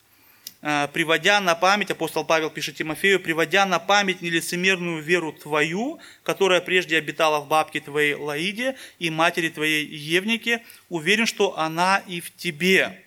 Э, 0.64 0.88
приводя 0.92 1.40
на 1.40 1.56
память, 1.56 1.90
апостол 1.90 2.26
Павел 2.26 2.50
пишет 2.50 2.76
Тимофею, 2.76 3.20
приводя 3.20 3.66
на 3.66 3.80
память 3.80 4.22
нелицемерную 4.22 5.02
веру 5.02 5.34
твою, 5.34 6.00
которая 6.24 6.62
прежде 6.62 6.98
обитала 6.98 7.40
в 7.40 7.48
бабке 7.48 7.80
твоей 7.80 8.14
Лаиде 8.14 8.76
и 9.00 9.10
матери 9.10 9.50
твоей 9.50 9.86
Евнике, 9.86 10.64
уверен, 10.90 11.26
что 11.26 11.58
она 11.58 12.04
и 12.08 12.20
в 12.20 12.36
тебе. 12.36 13.02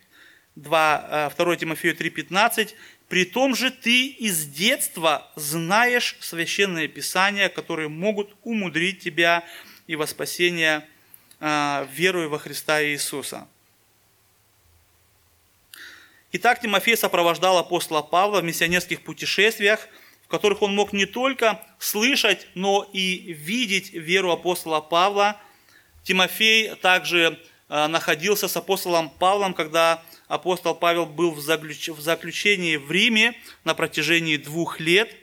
2, 0.57 1.33
2 1.37 1.55
э, 1.55 1.57
Тимофею 1.57 1.97
3,15. 1.97 2.75
При 3.09 3.25
том 3.25 3.55
же 3.55 3.71
ты 3.71 4.07
из 4.07 4.47
детства 4.47 5.31
знаешь 5.37 6.17
священные 6.21 6.89
писания, 6.89 7.49
которые 7.49 7.89
могут 7.89 8.35
умудрить 8.43 9.01
тебя 9.01 9.45
и 9.87 9.97
во 9.97 10.07
спасение 10.07 10.89
э, 11.41 11.87
веруя 11.93 12.29
во 12.29 12.39
Христа 12.39 12.83
Иисуса. 12.83 13.47
Итак, 16.33 16.61
Тимофей 16.61 16.97
сопровождал 16.97 17.59
апостола 17.59 18.03
Павла 18.03 18.41
в 18.41 18.45
миссионерских 18.45 19.03
путешествиях, 19.03 19.87
в 20.25 20.29
которых 20.29 20.63
он 20.63 20.75
мог 20.75 20.93
не 20.93 21.07
только 21.07 21.61
слышать, 21.79 22.49
но 22.55 22.89
и 22.93 23.33
видеть 23.33 23.93
веру 23.93 24.33
апостола 24.33 24.81
Павла. 24.81 25.41
Тимофей 26.03 26.75
также 26.77 27.39
находился 27.69 28.49
с 28.49 28.57
апостолом 28.57 29.11
Павлом, 29.11 29.55
когда 29.55 30.03
апостол 30.29 30.75
Павел 30.75 31.07
был 31.07 31.33
в 31.33 31.41
заключении 31.41 32.77
в 32.77 32.91
Риме 32.91 33.35
на 33.65 33.75
протяжении 33.75 34.37
двух 34.37 34.81
лет. 34.81 35.15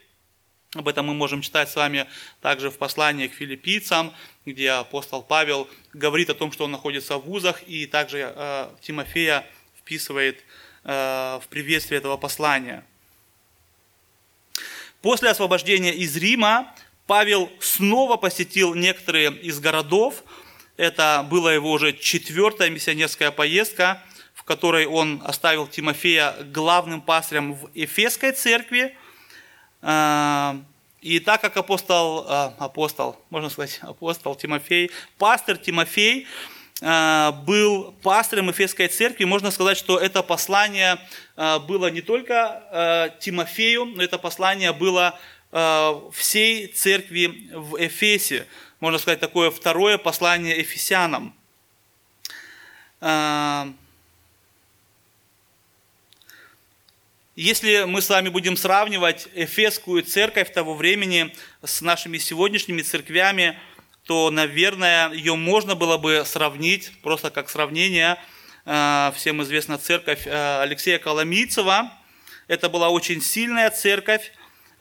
Об 0.74 0.88
этом 0.88 1.08
мы 1.08 1.14
можем 1.14 1.42
читать 1.42 1.70
с 1.70 1.76
вами 1.76 2.08
также 2.42 2.72
в 2.72 2.78
послании 2.78 3.28
к 3.28 3.34
филиппийцам, 3.34 4.14
где 4.46 4.72
апостол 4.72 5.22
Павел 5.22 5.68
говорит 5.94 6.30
о 6.30 6.34
том, 6.34 6.52
что 6.52 6.64
он 6.64 6.72
находится 6.72 7.18
в 7.18 7.26
вузах, 7.26 7.62
и 7.64 7.86
также 7.86 8.34
э, 8.36 8.70
Тимофея 8.82 9.46
вписывает 9.78 10.44
Э, 10.84 11.40
в 11.44 11.48
приветствии 11.48 11.96
этого 11.96 12.18
послания. 12.18 12.84
После 15.04 15.30
освобождения 15.30 15.94
из 15.94 16.16
Рима 16.18 16.74
Павел 17.06 17.52
снова 17.60 18.18
посетил 18.18 18.74
некоторые 18.74 19.32
из 19.32 19.60
городов. 19.60 20.24
Это 20.82 21.24
была 21.30 21.54
его 21.54 21.70
уже 21.70 21.94
четвертая 21.94 22.72
миссионерская 22.72 23.30
поездка, 23.30 24.02
в 24.34 24.44
которой 24.44 24.88
он 24.88 25.22
оставил 25.24 25.68
Тимофея 25.68 26.34
главным 26.46 27.02
пастырем 27.02 27.54
в 27.54 27.70
Эфесской 27.76 28.32
церкви. 28.32 28.98
Э, 29.84 30.56
и 31.02 31.20
так 31.20 31.40
как 31.40 31.56
апостол, 31.56 32.26
э, 32.28 32.52
апостол, 32.58 33.16
можно 33.30 33.52
сказать, 33.52 33.78
апостол 33.84 34.34
Тимофей, 34.34 34.90
пастор 35.20 35.58
Тимофей– 35.58 36.26
Э, 36.84 37.32
был 37.46 37.94
пастором 38.02 38.50
Эфесской 38.50 38.88
церкви, 38.88 39.26
можно 39.26 39.52
сказать, 39.52 39.78
что 39.78 40.00
это 40.00 40.24
послание 40.24 40.98
было 41.36 41.92
не 41.92 42.02
только 42.02 43.14
Тимофею, 43.20 43.86
но 43.86 44.02
это 44.02 44.18
послание 44.18 44.74
было 44.74 45.20
всей 46.12 46.66
церкви 46.68 47.52
в 47.54 47.78
Эфесе. 47.86 48.48
Можно 48.82 48.98
сказать, 48.98 49.20
такое 49.20 49.52
второе 49.52 50.00
послание 50.00 50.60
Эфесянам. 50.60 51.36
Если 57.36 57.84
мы 57.86 58.02
с 58.02 58.10
вами 58.10 58.30
будем 58.30 58.58
сравнивать 58.58 59.28
Эфесскую 59.36 60.02
церковь 60.02 60.52
того 60.52 60.74
времени 60.74 61.34
с 61.64 61.82
нашими 61.82 62.18
сегодняшними 62.18 62.82
церквями, 62.82 63.58
то, 64.06 64.32
наверное, 64.32 65.12
ее 65.12 65.36
можно 65.36 65.76
было 65.76 66.00
бы 66.00 66.24
сравнить, 66.26 66.92
просто 67.04 67.30
как 67.30 67.52
сравнение, 67.52 68.18
э, 68.66 69.12
всем 69.16 69.44
известна 69.44 69.78
церковь 69.78 70.26
э, 70.26 70.62
Алексея 70.62 70.98
Коломийцева. 70.98 71.94
Это 72.48 72.68
была 72.68 72.90
очень 72.90 73.22
сильная 73.22 73.70
церковь. 73.70 74.32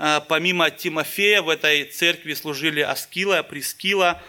Э, 0.02 0.22
помимо 0.26 0.70
Тимофея 0.70 1.42
в 1.42 1.50
этой 1.50 1.84
церкви 1.84 2.32
служили 2.32 2.80
Аскила, 2.80 3.42
Прискила, 3.42 4.22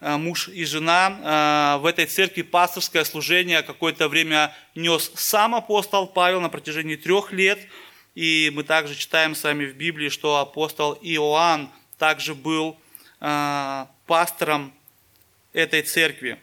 муж 0.00 0.48
и 0.48 0.64
жена. 0.66 1.78
В 1.80 1.86
этой 1.86 2.04
церкви 2.04 2.42
пасторское 2.42 3.02
служение 3.02 3.62
какое-то 3.62 4.08
время 4.08 4.54
нес 4.74 5.10
сам 5.14 5.54
апостол 5.54 6.06
Павел 6.06 6.42
на 6.42 6.50
протяжении 6.50 6.96
трех 6.96 7.32
лет. 7.32 7.58
И 8.14 8.52
мы 8.54 8.62
также 8.62 8.94
читаем 8.94 9.34
с 9.34 9.42
вами 9.42 9.64
в 9.64 9.74
Библии, 9.74 10.10
что 10.10 10.36
апостол 10.36 10.98
Иоанн 11.00 11.70
также 11.96 12.34
был 12.34 12.76
пастором 13.18 14.74
этой 15.54 15.80
церкви. 15.80 16.38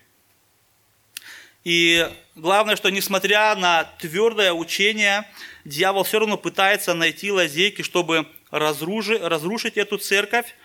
И 1.64 2.10
главное, 2.36 2.76
что 2.76 2.90
несмотря 2.90 3.56
на 3.56 3.86
твердое 4.00 4.52
учение, 4.52 5.26
дьявол 5.64 6.04
все 6.04 6.20
равно 6.20 6.38
пытается 6.38 6.94
найти 6.94 7.32
лазейки, 7.32 7.84
чтобы 7.84 8.28
разрушить, 8.54 9.22
разрушить 9.22 9.78
эту 9.78 9.98
церковь. 9.98 10.56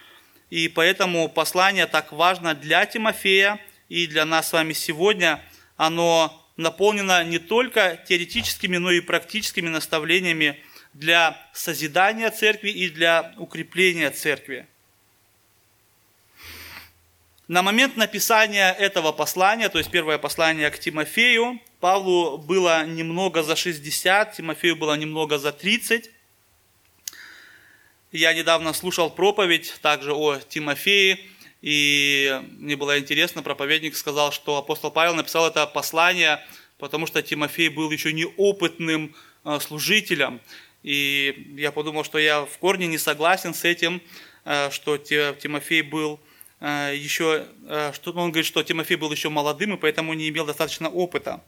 И 0.51 0.69
поэтому 0.69 1.29
послание 1.29 1.87
так 1.87 2.13
важно 2.13 2.55
для 2.55 2.85
Тимофея 2.87 3.59
и 3.89 4.07
для 4.07 4.25
нас 4.27 4.49
с 4.49 4.53
вами 4.53 4.75
сегодня. 4.75 5.43
Оно 5.77 6.47
наполнено 6.57 7.25
не 7.25 7.39
только 7.39 7.99
теоретическими, 8.07 8.77
но 8.77 8.91
и 8.91 9.01
практическими 9.01 9.69
наставлениями 9.69 10.63
для 10.93 11.37
созидания 11.55 12.31
церкви 12.31 12.71
и 12.71 12.91
для 12.91 13.35
укрепления 13.39 14.11
церкви. 14.11 14.67
На 17.47 17.63
момент 17.63 17.97
написания 17.97 18.73
этого 18.73 19.13
послания, 19.13 19.71
то 19.71 19.79
есть 19.79 19.91
первое 19.91 20.19
послание 20.19 20.71
к 20.71 20.79
Тимофею, 20.79 21.59
Павлу 21.81 22.37
было 22.37 22.85
немного 22.85 23.43
за 23.43 23.57
60, 23.57 24.35
Тимофею 24.35 24.77
было 24.77 24.95
немного 24.95 25.39
за 25.39 25.53
30. 25.53 26.11
Я 28.13 28.33
недавно 28.33 28.73
слушал 28.73 29.11
проповедь 29.11 29.75
также 29.83 30.15
о 30.15 30.39
Тимофее, 30.39 31.21
и 31.61 32.41
мне 32.59 32.75
было 32.75 32.99
интересно, 32.99 33.43
проповедник 33.43 33.95
сказал, 33.95 34.33
что 34.33 34.57
апостол 34.57 34.91
Павел 34.91 35.15
написал 35.15 35.47
это 35.47 35.67
послание, 35.67 36.43
потому 36.79 37.07
что 37.07 37.23
Тимофей 37.23 37.69
был 37.69 37.91
еще 37.91 38.15
неопытным 38.15 39.15
э, 39.45 39.59
служителем. 39.61 40.41
И 40.83 41.55
я 41.59 41.71
подумал, 41.71 42.03
что 42.03 42.17
я 42.17 42.47
в 42.47 42.57
корне 42.57 42.87
не 42.87 42.97
согласен 42.97 43.53
с 43.53 43.65
этим, 43.65 44.01
э, 44.47 44.71
что 44.71 44.97
Тимофей 44.97 45.83
был 45.83 46.19
Э, 46.61 46.93
еще, 46.93 47.47
что 47.93 48.13
он 48.13 48.33
говорит, 48.33 48.47
что 48.47 48.63
Тимофей 48.63 48.97
был 48.97 49.13
еще 49.13 49.29
молодым 49.29 49.75
и 49.75 49.77
поэтому 49.77 50.13
не 50.15 50.29
имел 50.29 50.47
достаточно 50.47 50.89
опыта. 50.89 51.41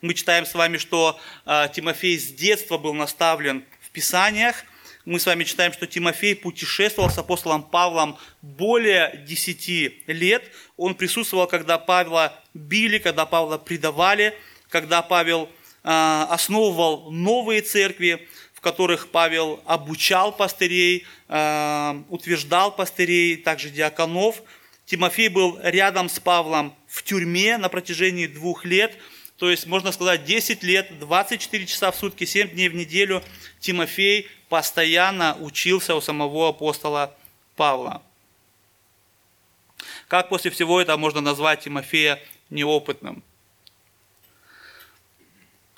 Мы 0.00 0.14
читаем 0.14 0.46
с 0.46 0.54
вами, 0.54 0.78
что 0.78 1.18
Тимофей 1.72 2.18
с 2.18 2.32
детства 2.32 2.76
был 2.76 2.92
наставлен 2.92 3.64
в 3.80 3.90
Писаниях, 3.90 4.64
мы 5.04 5.20
с 5.20 5.26
вами 5.26 5.44
читаем, 5.44 5.72
что 5.72 5.86
Тимофей 5.86 6.34
путешествовал 6.34 7.10
с 7.10 7.18
апостолом 7.18 7.62
Павлом 7.62 8.16
более 8.40 9.22
10 9.26 10.08
лет. 10.08 10.44
Он 10.78 10.94
присутствовал, 10.94 11.46
когда 11.46 11.76
Павла 11.78 12.32
били, 12.54 12.96
когда 12.96 13.26
Павла 13.26 13.58
предавали, 13.58 14.34
когда 14.70 15.02
Павел 15.02 15.50
э, 15.82 16.26
основывал 16.30 17.10
новые 17.10 17.60
церкви, 17.60 18.26
в 18.54 18.62
которых 18.62 19.08
Павел 19.08 19.60
обучал 19.66 20.32
пастырей, 20.32 21.04
э, 21.28 22.02
утверждал 22.08 22.74
пастырей, 22.74 23.36
также 23.36 23.68
диаконов. 23.68 24.42
Тимофей 24.86 25.28
был 25.28 25.58
рядом 25.62 26.08
с 26.08 26.18
Павлом 26.18 26.74
в 26.86 27.02
тюрьме 27.02 27.58
на 27.58 27.68
протяжении 27.68 28.26
двух 28.26 28.64
лет– 28.64 28.96
то 29.38 29.50
есть, 29.50 29.66
можно 29.66 29.90
сказать, 29.90 30.24
10 30.24 30.62
лет, 30.62 30.98
24 30.98 31.66
часа 31.66 31.90
в 31.90 31.96
сутки, 31.96 32.24
7 32.24 32.50
дней 32.50 32.68
в 32.68 32.74
неделю 32.74 33.22
Тимофей 33.58 34.28
постоянно 34.48 35.36
учился 35.40 35.94
у 35.94 36.00
самого 36.00 36.50
апостола 36.50 37.14
Павла. 37.56 38.02
Как 40.06 40.28
после 40.28 40.50
всего 40.50 40.80
этого 40.80 40.96
можно 40.96 41.20
назвать 41.20 41.64
Тимофея 41.64 42.20
неопытным? 42.50 43.22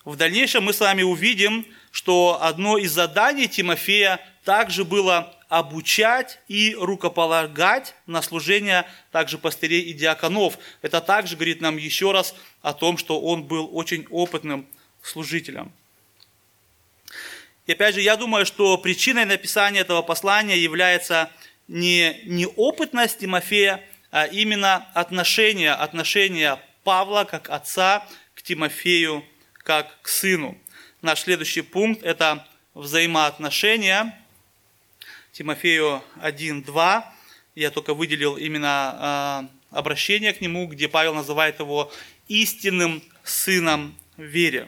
В 0.05 0.17
дальнейшем 0.17 0.65
мы 0.65 0.73
с 0.73 0.81
вами 0.81 1.03
увидим, 1.03 1.67
что 1.91 2.39
одно 2.41 2.77
из 2.79 2.93
заданий 2.93 3.49
Тимофея 3.49 4.21
также 4.45 4.85
было 4.85 5.36
обучать 5.49 6.41
и 6.49 6.75
рукополагать 6.79 7.95
на 8.07 8.23
служение 8.23 8.87
также 9.13 9.39
пастырей 9.39 9.83
и 9.83 9.93
диаконов. 9.93 10.59
Это 10.83 11.01
также 11.01 11.37
говорит 11.37 11.61
нам 11.61 11.77
еще 11.77 12.13
раз 12.13 12.35
о 12.63 12.73
том, 12.73 12.99
что 12.99 13.21
он 13.21 13.45
был 13.45 13.69
очень 13.73 14.07
опытным 14.11 14.67
служителем. 15.03 15.73
И 17.67 17.73
опять 17.73 17.95
же, 17.95 18.01
я 18.01 18.17
думаю, 18.17 18.47
что 18.47 18.79
причиной 18.79 19.25
написания 19.25 19.81
этого 19.81 20.03
послания 20.03 20.59
является 20.59 21.31
не 21.69 22.21
неопытность 22.25 23.19
Тимофея, 23.19 23.83
а 24.11 24.27
именно 24.27 24.87
отношение, 24.95 25.73
отношение 25.73 26.61
Павла 26.85 27.25
как 27.25 27.51
отца 27.51 28.07
к 28.35 28.43
Тимофею 28.43 29.25
как 29.55 30.01
к 30.03 30.09
сыну. 30.09 30.57
Наш 31.03 31.21
следующий 31.21 31.63
пункт– 31.63 32.03
это 32.05 32.47
взаимоотношения 32.75 34.17
Тимофею 35.37 36.03
1.2. 36.23 37.05
Я 37.57 37.71
только 37.71 37.93
выделил 37.93 38.39
именно 38.39 39.51
э, 39.71 39.77
обращение 39.77 40.33
к 40.33 40.41
нему, 40.41 40.67
где 40.67 40.89
Павел 40.89 41.13
называет 41.13 41.61
его 41.61 41.93
истинным 42.27 43.03
сыном 43.23 43.95
в 44.17 44.23
вере. 44.23 44.67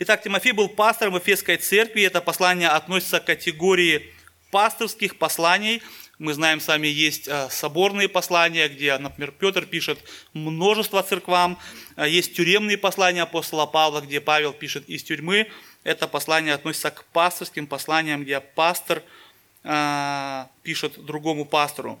Итак, 0.00 0.22
Тимофей 0.22 0.52
был 0.52 0.68
пастором 0.68 1.14
в 1.14 1.18
Эфесской 1.18 1.56
церкви. 1.56 2.02
Это 2.02 2.20
послание 2.20 2.68
относится 2.68 3.20
к 3.20 3.24
категории 3.24 4.12
пасторских 4.50 5.16
посланий. 5.16 5.82
Мы 6.18 6.32
знаем, 6.32 6.60
с 6.60 6.68
вами 6.68 6.86
есть 6.86 7.28
э, 7.28 7.48
соборные 7.50 8.08
послания, 8.08 8.68
где, 8.68 8.96
например, 8.96 9.32
Петр 9.32 9.66
пишет 9.66 9.98
множество 10.32 11.02
церквам. 11.02 11.58
Э, 11.96 12.08
есть 12.08 12.34
тюремные 12.34 12.78
послания 12.78 13.22
апостола 13.22 13.66
Павла, 13.66 14.00
где 14.00 14.20
Павел 14.20 14.52
пишет 14.52 14.88
из 14.88 15.02
тюрьмы 15.02 15.46
это 15.86 16.08
послание 16.08 16.54
относится 16.54 16.90
к 16.90 17.04
пасторским 17.12 17.68
посланиям, 17.68 18.24
где 18.24 18.40
пастор 18.40 19.04
э, 19.62 20.44
пишет 20.64 21.04
другому 21.04 21.44
пастору. 21.44 22.00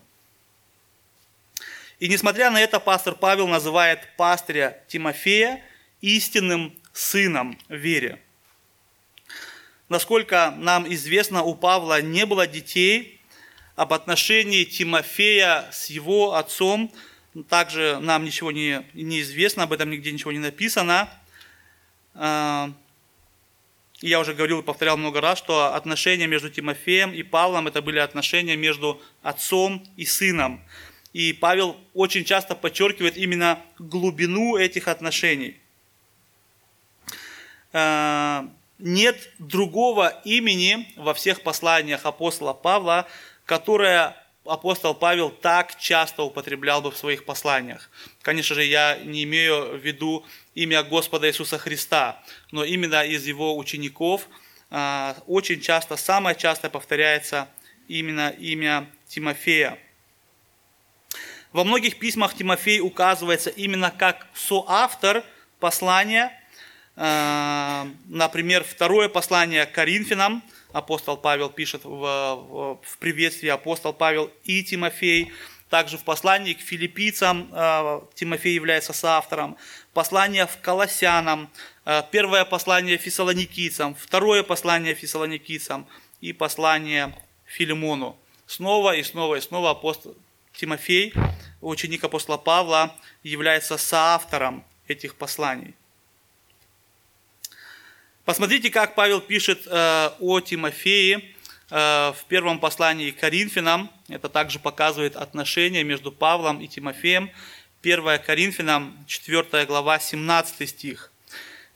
И 2.00 2.08
несмотря 2.08 2.50
на 2.50 2.60
это, 2.60 2.80
пастор 2.80 3.14
Павел 3.14 3.46
называет 3.46 4.00
пастыря 4.16 4.82
Тимофея 4.88 5.62
истинным 6.00 6.76
сыном 6.92 7.56
в 7.68 7.76
вере. 7.76 8.20
Насколько 9.88 10.52
нам 10.56 10.92
известно, 10.92 11.44
у 11.44 11.54
Павла 11.54 12.02
не 12.02 12.26
было 12.26 12.48
детей. 12.48 13.15
Об 13.76 13.92
отношении 13.92 14.64
Тимофея 14.64 15.68
с 15.70 15.90
его 15.90 16.34
отцом 16.34 16.90
также 17.50 17.98
нам 18.00 18.24
ничего 18.24 18.50
не, 18.50 18.86
не 18.94 19.20
известно, 19.20 19.64
об 19.64 19.72
этом 19.74 19.90
нигде 19.90 20.12
ничего 20.12 20.32
не 20.32 20.38
написано. 20.38 21.10
А, 22.14 22.72
я 24.00 24.18
уже 24.18 24.32
говорил 24.32 24.60
и 24.60 24.62
повторял 24.62 24.96
много 24.96 25.20
раз, 25.20 25.36
что 25.36 25.74
отношения 25.74 26.26
между 26.26 26.48
Тимофеем 26.48 27.12
и 27.12 27.22
Павлом 27.22 27.66
это 27.66 27.82
были 27.82 27.98
отношения 27.98 28.56
между 28.56 28.98
отцом 29.22 29.86
и 29.98 30.06
сыном. 30.06 30.62
И 31.12 31.34
Павел 31.34 31.76
очень 31.92 32.24
часто 32.24 32.54
подчеркивает 32.54 33.18
именно 33.18 33.58
глубину 33.78 34.56
этих 34.56 34.88
отношений. 34.88 35.60
Э, 37.74 38.48
нет 38.78 39.30
другого 39.38 40.08
имени 40.24 40.88
во 40.96 41.12
всех 41.12 41.42
посланиях 41.42 42.06
апостола 42.06 42.54
Павла, 42.54 43.06
которое 43.46 44.16
апостол 44.44 44.94
Павел 44.94 45.30
так 45.30 45.78
часто 45.78 46.22
употреблял 46.22 46.82
бы 46.82 46.90
в 46.90 46.96
своих 46.96 47.24
посланиях. 47.24 47.90
Конечно 48.22 48.54
же, 48.54 48.64
я 48.64 48.98
не 48.98 49.24
имею 49.24 49.78
в 49.78 49.84
виду 49.84 50.24
имя 50.54 50.82
Господа 50.82 51.28
Иисуса 51.28 51.58
Христа, 51.58 52.22
но 52.52 52.64
именно 52.64 53.04
из 53.04 53.26
его 53.26 53.56
учеников 53.56 54.28
а, 54.70 55.16
очень 55.26 55.60
часто, 55.60 55.96
самое 55.96 56.36
часто 56.36 56.68
повторяется 56.68 57.48
именно 57.88 58.30
имя 58.30 58.90
Тимофея. 59.06 59.78
Во 61.52 61.64
многих 61.64 61.98
письмах 61.98 62.34
Тимофей 62.34 62.80
указывается 62.80 63.50
именно 63.50 63.90
как 63.90 64.26
соавтор 64.34 65.24
послания. 65.60 66.32
А, 66.96 67.88
например, 68.06 68.64
второе 68.64 69.08
послание 69.08 69.66
Коринфянам– 69.66 70.42
апостол 70.76 71.16
Павел 71.16 71.48
пишет 71.48 71.84
в, 71.84 72.78
в 72.82 72.98
приветствии 72.98 73.48
апостол 73.48 73.94
Павел 73.94 74.30
и 74.44 74.62
Тимофей. 74.62 75.32
Также 75.70 75.96
в 75.96 76.04
послании 76.04 76.52
к 76.52 76.60
филиппийцам 76.60 77.48
э, 77.50 78.00
Тимофей 78.14 78.54
является 78.54 78.92
соавтором. 78.92 79.56
Послание 79.94 80.46
в 80.46 80.58
Колоссянам, 80.60 81.50
э, 81.86 82.02
первое 82.12 82.44
послание 82.44 82.98
фессалоникийцам, 82.98 83.94
второе 83.94 84.42
послание 84.42 84.94
фессалоникийцам 84.94 85.86
и 86.20 86.32
послание 86.32 87.16
Филимону. 87.46 88.16
Снова 88.46 88.94
и 88.94 89.02
снова 89.02 89.36
и 89.36 89.40
снова 89.40 89.70
апостол 89.70 90.14
Тимофей, 90.52 91.14
ученик 91.62 92.04
апостола 92.04 92.36
Павла, 92.36 92.94
является 93.22 93.78
соавтором 93.78 94.62
этих 94.88 95.14
посланий. 95.16 95.74
Посмотрите, 98.26 98.70
как 98.70 98.96
Павел 98.96 99.20
пишет 99.20 99.68
э, 99.68 100.10
о 100.18 100.40
Тимофее 100.40 101.22
э, 101.70 102.12
в 102.12 102.24
первом 102.26 102.58
послании 102.58 103.12
к 103.12 103.20
Коринфянам. 103.20 103.88
Это 104.08 104.28
также 104.28 104.58
показывает 104.58 105.14
отношения 105.14 105.84
между 105.84 106.10
Павлом 106.10 106.60
и 106.60 106.66
Тимофеем. 106.66 107.30
1 107.82 108.18
Коринфянам, 108.26 108.98
4 109.06 109.64
глава, 109.66 110.00
17 110.00 110.68
стих. 110.68 111.12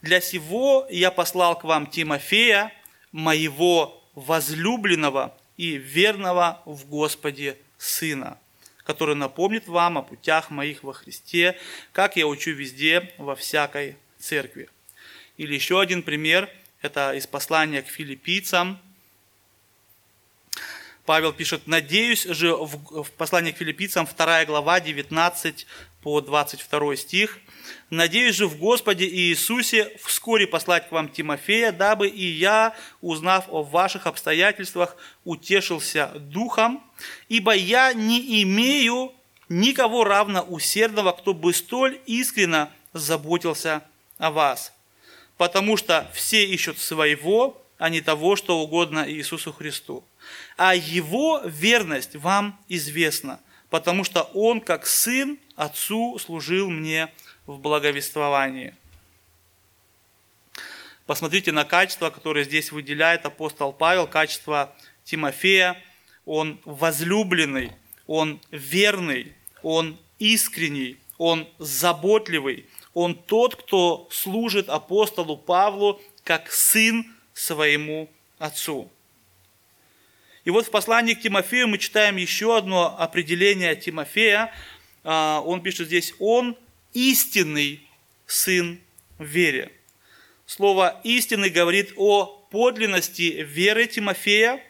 «Для 0.01 0.19
сего 0.19 0.85
я 0.89 1.09
послал 1.09 1.57
к 1.57 1.63
вам 1.63 1.87
Тимофея, 1.87 2.73
моего 3.13 4.03
возлюбленного 4.15 5.33
и 5.55 5.77
верного 5.77 6.61
в 6.65 6.85
Господе 6.85 7.57
сына, 7.77 8.37
который 8.83 9.15
напомнит 9.15 9.69
вам 9.69 9.99
о 9.99 10.01
путях 10.01 10.49
моих 10.49 10.83
во 10.83 10.91
Христе, 10.91 11.57
как 11.93 12.17
я 12.17 12.27
учу 12.27 12.51
везде, 12.51 13.13
во 13.17 13.37
всякой 13.37 13.95
церкви». 14.19 14.67
Или 15.37 15.55
еще 15.55 15.79
один 15.79 16.03
пример, 16.03 16.49
это 16.81 17.13
из 17.13 17.27
послания 17.27 17.81
к 17.81 17.87
филиппийцам. 17.87 18.79
Павел 21.05 21.33
пишет, 21.33 21.67
«Надеюсь 21.67 22.23
же» 22.23 22.55
в, 22.55 23.03
в 23.03 23.11
послании 23.11 23.51
к 23.51 23.57
филиппийцам, 23.57 24.07
2 24.07 24.45
глава, 24.45 24.79
19 24.79 25.65
по 26.01 26.21
22 26.21 26.95
стих, 26.95 27.39
«Надеюсь 27.89 28.35
же 28.35 28.47
в 28.47 28.57
Господе 28.57 29.07
Иисусе 29.07 29.95
вскоре 30.03 30.47
послать 30.47 30.89
к 30.89 30.91
вам 30.91 31.09
Тимофея, 31.09 31.71
дабы 31.71 32.07
и 32.07 32.25
я, 32.25 32.75
узнав 33.01 33.45
о 33.49 33.63
ваших 33.63 34.07
обстоятельствах, 34.07 34.95
утешился 35.23 36.07
духом, 36.15 36.83
ибо 37.29 37.53
я 37.53 37.93
не 37.93 38.43
имею 38.43 39.11
никого 39.49 40.03
равно 40.03 40.43
усердного, 40.43 41.11
кто 41.11 41.33
бы 41.33 41.53
столь 41.53 41.99
искренно 42.05 42.71
заботился 42.93 43.83
о 44.17 44.31
вас» 44.31 44.71
потому 45.41 45.75
что 45.75 46.07
все 46.13 46.45
ищут 46.45 46.77
своего, 46.77 47.59
а 47.79 47.89
не 47.89 48.01
того, 48.01 48.35
что 48.35 48.59
угодно 48.59 49.11
Иисусу 49.11 49.51
Христу. 49.51 50.03
А 50.55 50.75
Его 50.75 51.41
верность 51.43 52.15
вам 52.15 52.59
известна, 52.69 53.39
потому 53.71 54.03
что 54.03 54.21
Он, 54.35 54.61
как 54.61 54.85
Сын, 54.85 55.39
Отцу 55.55 56.19
служил 56.19 56.69
мне 56.69 57.11
в 57.47 57.57
благовествовании. 57.57 58.75
Посмотрите 61.07 61.51
на 61.51 61.65
качество, 61.65 62.11
которое 62.11 62.43
здесь 62.43 62.71
выделяет 62.71 63.25
апостол 63.25 63.73
Павел, 63.73 64.05
качество 64.05 64.71
Тимофея. 65.05 65.75
Он 66.27 66.61
возлюбленный, 66.65 67.71
он 68.05 68.39
верный, 68.51 69.33
он 69.63 69.97
искренний, 70.19 70.97
он 71.17 71.47
заботливый, 71.57 72.67
он 72.93 73.15
тот, 73.15 73.55
кто 73.55 74.07
служит 74.11 74.69
апостолу 74.69 75.37
Павлу 75.37 76.01
как 76.23 76.51
сын 76.51 77.05
своему 77.33 78.09
отцу. 78.37 78.89
И 80.43 80.49
вот 80.49 80.65
в 80.65 80.71
послании 80.71 81.13
к 81.13 81.21
Тимофею 81.21 81.67
мы 81.67 81.77
читаем 81.77 82.17
еще 82.17 82.57
одно 82.57 82.97
определение 82.97 83.75
Тимофея. 83.75 84.53
А, 85.03 85.41
он 85.45 85.61
пишет 85.61 85.87
здесь, 85.87 86.13
он 86.19 86.57
истинный 86.93 87.87
сын 88.25 88.81
в 89.17 89.23
вере. 89.23 89.71
Слово 90.45 90.99
«истинный» 91.03 91.49
говорит 91.49 91.93
о 91.95 92.25
подлинности 92.25 93.43
веры 93.43 93.87
Тимофея, 93.87 94.61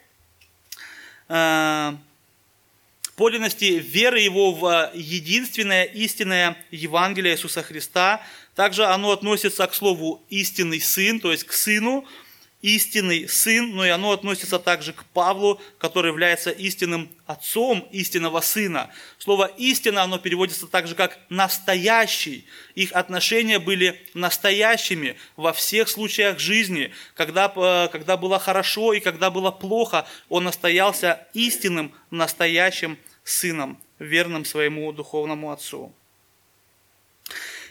а, 3.15 3.17
подлинности 3.17 3.65
веры 3.65 4.19
его 4.19 4.51
в 4.51 4.91
единственное 4.93 5.83
истинное 5.83 6.57
Евангелие 6.71 7.33
Иисуса 7.33 7.63
Христа. 7.63 8.21
Также 8.55 8.85
оно 8.85 9.11
относится 9.11 9.67
к 9.67 9.73
слову 9.73 10.23
«истинный 10.29 10.81
сын», 10.81 11.19
то 11.19 11.31
есть 11.31 11.45
к 11.45 11.53
сыну, 11.53 12.05
истинный 12.61 13.27
сын, 13.27 13.75
но 13.75 13.85
и 13.85 13.89
оно 13.89 14.11
относится 14.11 14.59
также 14.59 14.93
к 14.93 15.03
Павлу, 15.05 15.59
который 15.77 16.09
является 16.09 16.51
истинным 16.51 17.09
отцом 17.25 17.87
истинного 17.91 18.41
сына. 18.41 18.89
Слово 19.17 19.45
«истина» 19.57 20.03
оно 20.03 20.19
переводится 20.19 20.67
также 20.67 20.95
как 20.95 21.19
«настоящий». 21.29 22.45
Их 22.75 22.91
отношения 22.91 23.59
были 23.59 23.99
настоящими 24.13 25.17
во 25.35 25.53
всех 25.53 25.89
случаях 25.89 26.39
жизни. 26.39 26.91
Когда, 27.15 27.51
э, 27.55 27.87
когда 27.91 28.17
было 28.17 28.37
хорошо 28.39 28.93
и 28.93 28.99
когда 28.99 29.31
было 29.31 29.51
плохо, 29.51 30.07
он 30.29 30.47
остоялся 30.47 31.27
истинным, 31.33 31.93
настоящим 32.11 32.97
сыном, 33.23 33.81
верным 33.99 34.45
своему 34.45 34.91
духовному 34.91 35.51
отцу. 35.51 35.93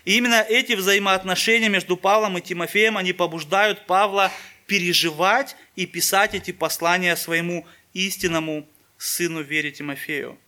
И 0.04 0.16
именно 0.16 0.40
эти 0.48 0.72
взаимоотношения 0.72 1.68
между 1.68 1.96
Павлом 1.96 2.38
и 2.38 2.40
Тимофеем, 2.40 2.96
они 2.96 3.12
побуждают 3.12 3.86
Павла 3.86 4.32
переживать 4.70 5.56
и 5.74 5.84
писать 5.84 6.32
эти 6.32 6.52
послания 6.52 7.16
своему 7.16 7.66
истинному 7.92 8.68
сыну 8.98 9.40
вере 9.40 9.72
Тимофею. 9.72 10.38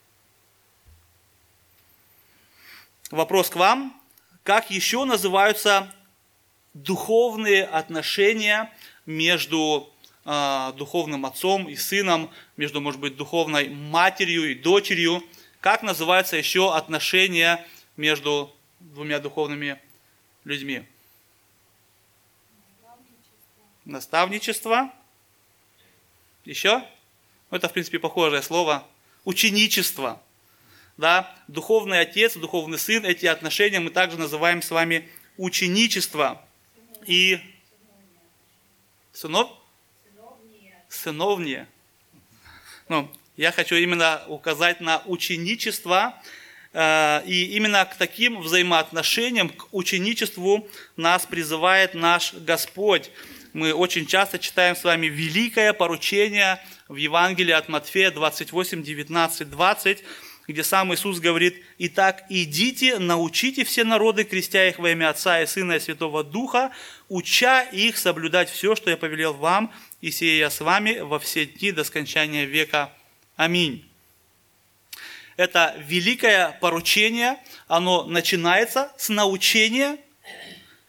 Вопрос 3.10 3.50
к 3.50 3.56
вам. 3.56 4.00
Как 4.44 4.70
еще 4.70 5.04
называются 5.04 5.92
духовные 6.72 7.64
отношения 7.64 8.72
между 9.06 9.92
э, 10.24 10.72
духовным 10.76 11.26
отцом 11.26 11.68
и 11.68 11.74
сыном, 11.74 12.30
между, 12.56 12.80
может 12.80 13.00
быть, 13.00 13.16
духовной 13.16 13.70
матерью 13.70 14.52
и 14.52 14.54
дочерью? 14.54 15.20
Как 15.60 15.82
называются 15.82 16.36
еще 16.36 16.76
отношения 16.76 17.66
между 17.96 18.54
двумя 18.78 19.18
духовными 19.18 19.80
людьми? 20.44 20.84
Наставничество. 23.84 24.92
Еще? 26.44 26.78
Ну, 27.50 27.56
это, 27.56 27.68
в 27.68 27.72
принципе, 27.72 27.98
похожее 27.98 28.42
слово. 28.42 28.86
Ученичество. 29.24 30.20
Да? 30.96 31.34
Духовный 31.48 32.00
отец, 32.00 32.36
духовный 32.36 32.78
сын, 32.78 33.04
эти 33.04 33.26
отношения 33.26 33.80
мы 33.80 33.90
также 33.90 34.18
называем 34.18 34.62
с 34.62 34.70
вами 34.70 35.08
ученичество. 35.36 36.44
И 37.06 37.40
сынов? 39.12 39.50
Сыновнее. 40.88 41.68
Ну, 42.88 43.10
я 43.36 43.50
хочу 43.50 43.76
именно 43.76 44.22
указать 44.28 44.80
на 44.80 45.02
ученичество, 45.06 46.20
э, 46.74 47.22
и 47.26 47.56
именно 47.56 47.84
к 47.86 47.96
таким 47.96 48.40
взаимоотношениям, 48.40 49.48
к 49.48 49.68
ученичеству 49.72 50.68
нас 50.96 51.24
призывает 51.24 51.94
наш 51.94 52.34
Господь 52.34 53.10
мы 53.52 53.74
очень 53.74 54.06
часто 54.06 54.38
читаем 54.38 54.74
с 54.74 54.84
вами 54.84 55.06
великое 55.06 55.72
поручение 55.72 56.58
в 56.88 56.96
Евангелии 56.96 57.52
от 57.52 57.68
Матфея 57.68 58.10
28, 58.10 58.82
19, 58.82 59.50
20, 59.50 60.04
где 60.48 60.64
сам 60.64 60.94
Иисус 60.94 61.20
говорит, 61.20 61.62
«Итак, 61.78 62.24
идите, 62.28 62.98
научите 62.98 63.64
все 63.64 63.84
народы, 63.84 64.24
крестя 64.24 64.68
их 64.68 64.78
во 64.78 64.90
имя 64.90 65.10
Отца 65.10 65.40
и 65.42 65.46
Сына 65.46 65.74
и 65.74 65.80
Святого 65.80 66.24
Духа, 66.24 66.72
уча 67.08 67.62
их 67.62 67.98
соблюдать 67.98 68.50
все, 68.50 68.74
что 68.74 68.90
я 68.90 68.96
повелел 68.96 69.34
вам, 69.34 69.72
и 70.00 70.10
сея 70.10 70.38
я 70.38 70.50
с 70.50 70.60
вами 70.60 71.00
во 71.00 71.18
все 71.18 71.46
дни 71.46 71.72
до 71.72 71.84
скончания 71.84 72.44
века. 72.44 72.92
Аминь». 73.36 73.88
Это 75.36 75.74
великое 75.86 76.58
поручение, 76.60 77.38
оно 77.66 78.04
начинается 78.04 78.92
с 78.96 79.08
научения. 79.08 79.98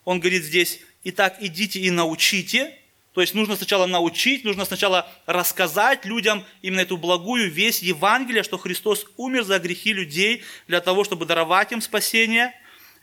Он 0.06 0.20
говорит 0.20 0.44
здесь, 0.44 0.80
Итак, 1.04 1.38
идите 1.42 1.80
и 1.80 1.92
научите. 1.92 2.78
То 3.14 3.22
есть 3.22 3.36
нужно 3.36 3.56
сначала 3.56 3.86
научить, 3.86 4.44
нужно 4.44 4.66
сначала 4.66 5.08
рассказать 5.28 6.06
людям 6.06 6.44
именно 6.62 6.80
эту 6.82 6.98
благую 6.98 7.52
весть 7.52 7.84
Евангелия, 7.84 8.42
что 8.42 8.58
Христос 8.58 9.06
умер 9.18 9.44
за 9.44 9.60
грехи 9.60 9.94
людей 9.94 10.44
для 10.68 10.82
того, 10.82 11.04
чтобы 11.04 11.26
даровать 11.26 11.72
им 11.72 11.82
спасение. 11.82 12.54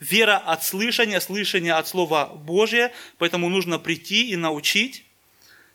Вера 0.01 0.39
от 0.39 0.65
слышания, 0.65 1.21
слышание 1.21 1.75
от 1.75 1.87
Слова 1.87 2.33
Божия, 2.35 2.91
поэтому 3.19 3.51
нужно 3.51 3.79
прийти 3.79 4.31
и 4.31 4.37
научить. 4.37 5.05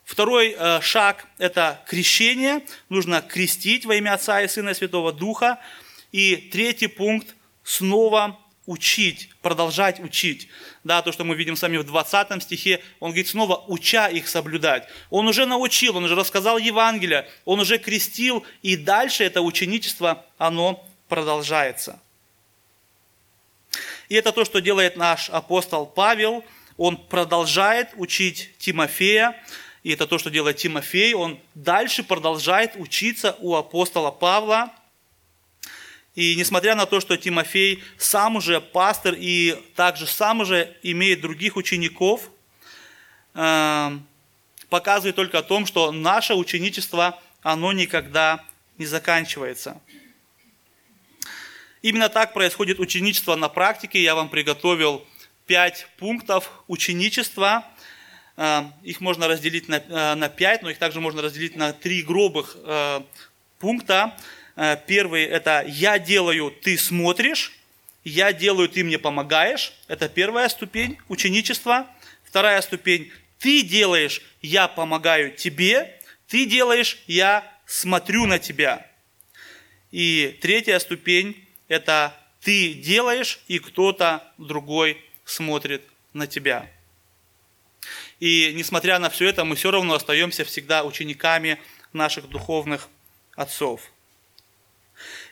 Второй 0.04 0.56
э, 0.58 0.82
шаг– 0.82 1.28
это 1.38 1.82
крещение. 1.88 2.64
Нужно 2.90 3.22
крестить 3.22 3.86
во 3.86 3.96
имя 3.96 4.16
Отца 4.16 4.42
и 4.42 4.48
Сына 4.48 4.72
и 4.72 4.74
Святого 4.74 5.14
Духа. 5.14 5.60
И 6.12 6.36
третий 6.52 6.88
пункт– 6.88 7.36
снова 7.64 8.40
учить, 8.66 9.30
продолжать 9.42 10.00
учить. 10.00 10.48
Да, 10.84 11.02
то, 11.02 11.12
что 11.12 11.24
мы 11.24 11.36
видим 11.36 11.56
с 11.56 11.62
вами 11.62 11.78
в 11.78 11.84
20 11.84 12.42
стихе, 12.42 12.82
он 13.00 13.12
говорит 13.12 13.28
снова, 13.28 13.64
уча 13.68 14.08
их 14.08 14.28
соблюдать. 14.28 14.88
Он 15.10 15.28
уже 15.28 15.46
научил, 15.46 15.98
он 15.98 16.04
уже 16.04 16.16
рассказал 16.16 16.58
Евангелие, 16.58 17.30
он 17.46 17.60
уже 17.60 17.78
крестил, 17.78 18.46
и 18.62 18.76
дальше 18.76 19.24
это 19.24 19.42
ученичество, 19.42 20.26
оно 20.38 20.86
продолжается. 21.08 22.00
И 24.10 24.16
это 24.16 24.32
то, 24.32 24.46
что 24.46 24.62
делает 24.62 24.98
наш 24.98 25.30
апостол 25.30 25.86
Павел. 25.86 26.44
Он 26.78 26.98
продолжает 26.98 27.90
учить 27.96 28.52
Тимофея, 28.58 29.42
и 29.84 29.92
это 29.92 30.08
то, 30.08 30.18
что 30.18 30.30
делает 30.30 30.58
Тимофей. 30.58 31.14
Он 31.14 31.40
дальше 31.54 32.04
продолжает 32.04 32.74
учиться 32.76 33.36
у 33.40 33.56
апостола 33.56 34.12
Павла– 34.12 34.72
и 36.16 36.36
несмотря 36.38 36.76
на 36.76 36.86
то, 36.86 37.02
что 37.02 37.18
Тимофей 37.18 37.84
сам 37.98 38.38
уже 38.38 38.62
пастор 38.62 39.16
и 39.18 39.62
также 39.76 40.08
сам 40.08 40.40
уже 40.40 40.76
имеет 40.82 41.20
других 41.20 41.58
учеников, 41.58 42.30
э, 43.34 43.92
показывает 44.70 45.16
только 45.18 45.40
о 45.40 45.44
том, 45.44 45.66
что 45.66 45.92
наше 45.92 46.34
ученичество, 46.34 47.22
оно 47.42 47.74
никогда 47.74 48.46
не 48.78 48.86
заканчивается. 48.86 49.82
Именно 51.82 52.08
так 52.08 52.34
происходит 52.34 52.80
ученичество 52.80 53.36
на 53.36 53.50
практике. 53.50 54.02
Я 54.02 54.16
вам 54.16 54.30
приготовил 54.30 55.06
пять 55.46 55.86
пунктов 55.98 56.50
ученичества. 56.68 57.66
Э, 58.38 58.64
их 58.84 59.02
можно 59.02 59.28
разделить 59.28 59.68
на, 59.68 59.76
э, 59.76 60.16
на 60.16 60.30
пять, 60.30 60.64
но 60.64 60.70
их 60.70 60.78
также 60.78 61.02
можно 61.02 61.22
разделить 61.22 61.58
на 61.58 61.74
три 61.74 62.02
грубых 62.04 62.56
пункта. 63.60 64.18
Э, 64.56 64.78
первый– 64.88 65.24
это 65.26 65.64
«я 65.68 66.00
делаю, 66.00 66.52
ты 66.52 66.78
смотришь», 66.78 67.52
«я 68.04 68.34
делаю, 68.34 68.70
ты 68.70 68.84
мне 68.84 69.00
помогаешь». 69.00 69.74
Это 69.88 70.08
первая 70.08 70.48
ступень 70.50 70.98
ученичества. 71.10 71.88
Вторая 72.24 72.62
ступень– 72.62 73.12
ты 73.40 73.62
делаешь, 73.62 74.22
я 74.42 74.68
помогаю 74.68 75.36
тебе, 75.36 76.00
ты 76.28 76.46
делаешь, 76.46 76.98
я 77.06 77.44
смотрю 77.66 78.26
на 78.26 78.40
тебя. 78.40 78.90
И 79.92 80.38
третья 80.42 80.80
ступень– 80.80 81.48
это 81.68 82.16
ты 82.42 82.74
делаешь, 82.74 83.40
и 83.48 83.60
кто-то 83.60 84.24
другой 84.38 85.04
смотрит 85.26 85.84
на 86.14 86.28
тебя. 86.28 86.70
И 88.20 88.54
несмотря 88.56 89.00
на 89.00 89.10
все 89.10 89.28
это, 89.28 89.44
мы 89.44 89.56
все 89.56 89.72
равно 89.72 89.96
остаемся 89.96 90.46
всегда 90.46 90.84
учениками 90.84 91.60
наших 91.92 92.30
духовных 92.30 92.88
отцов. 93.36 93.92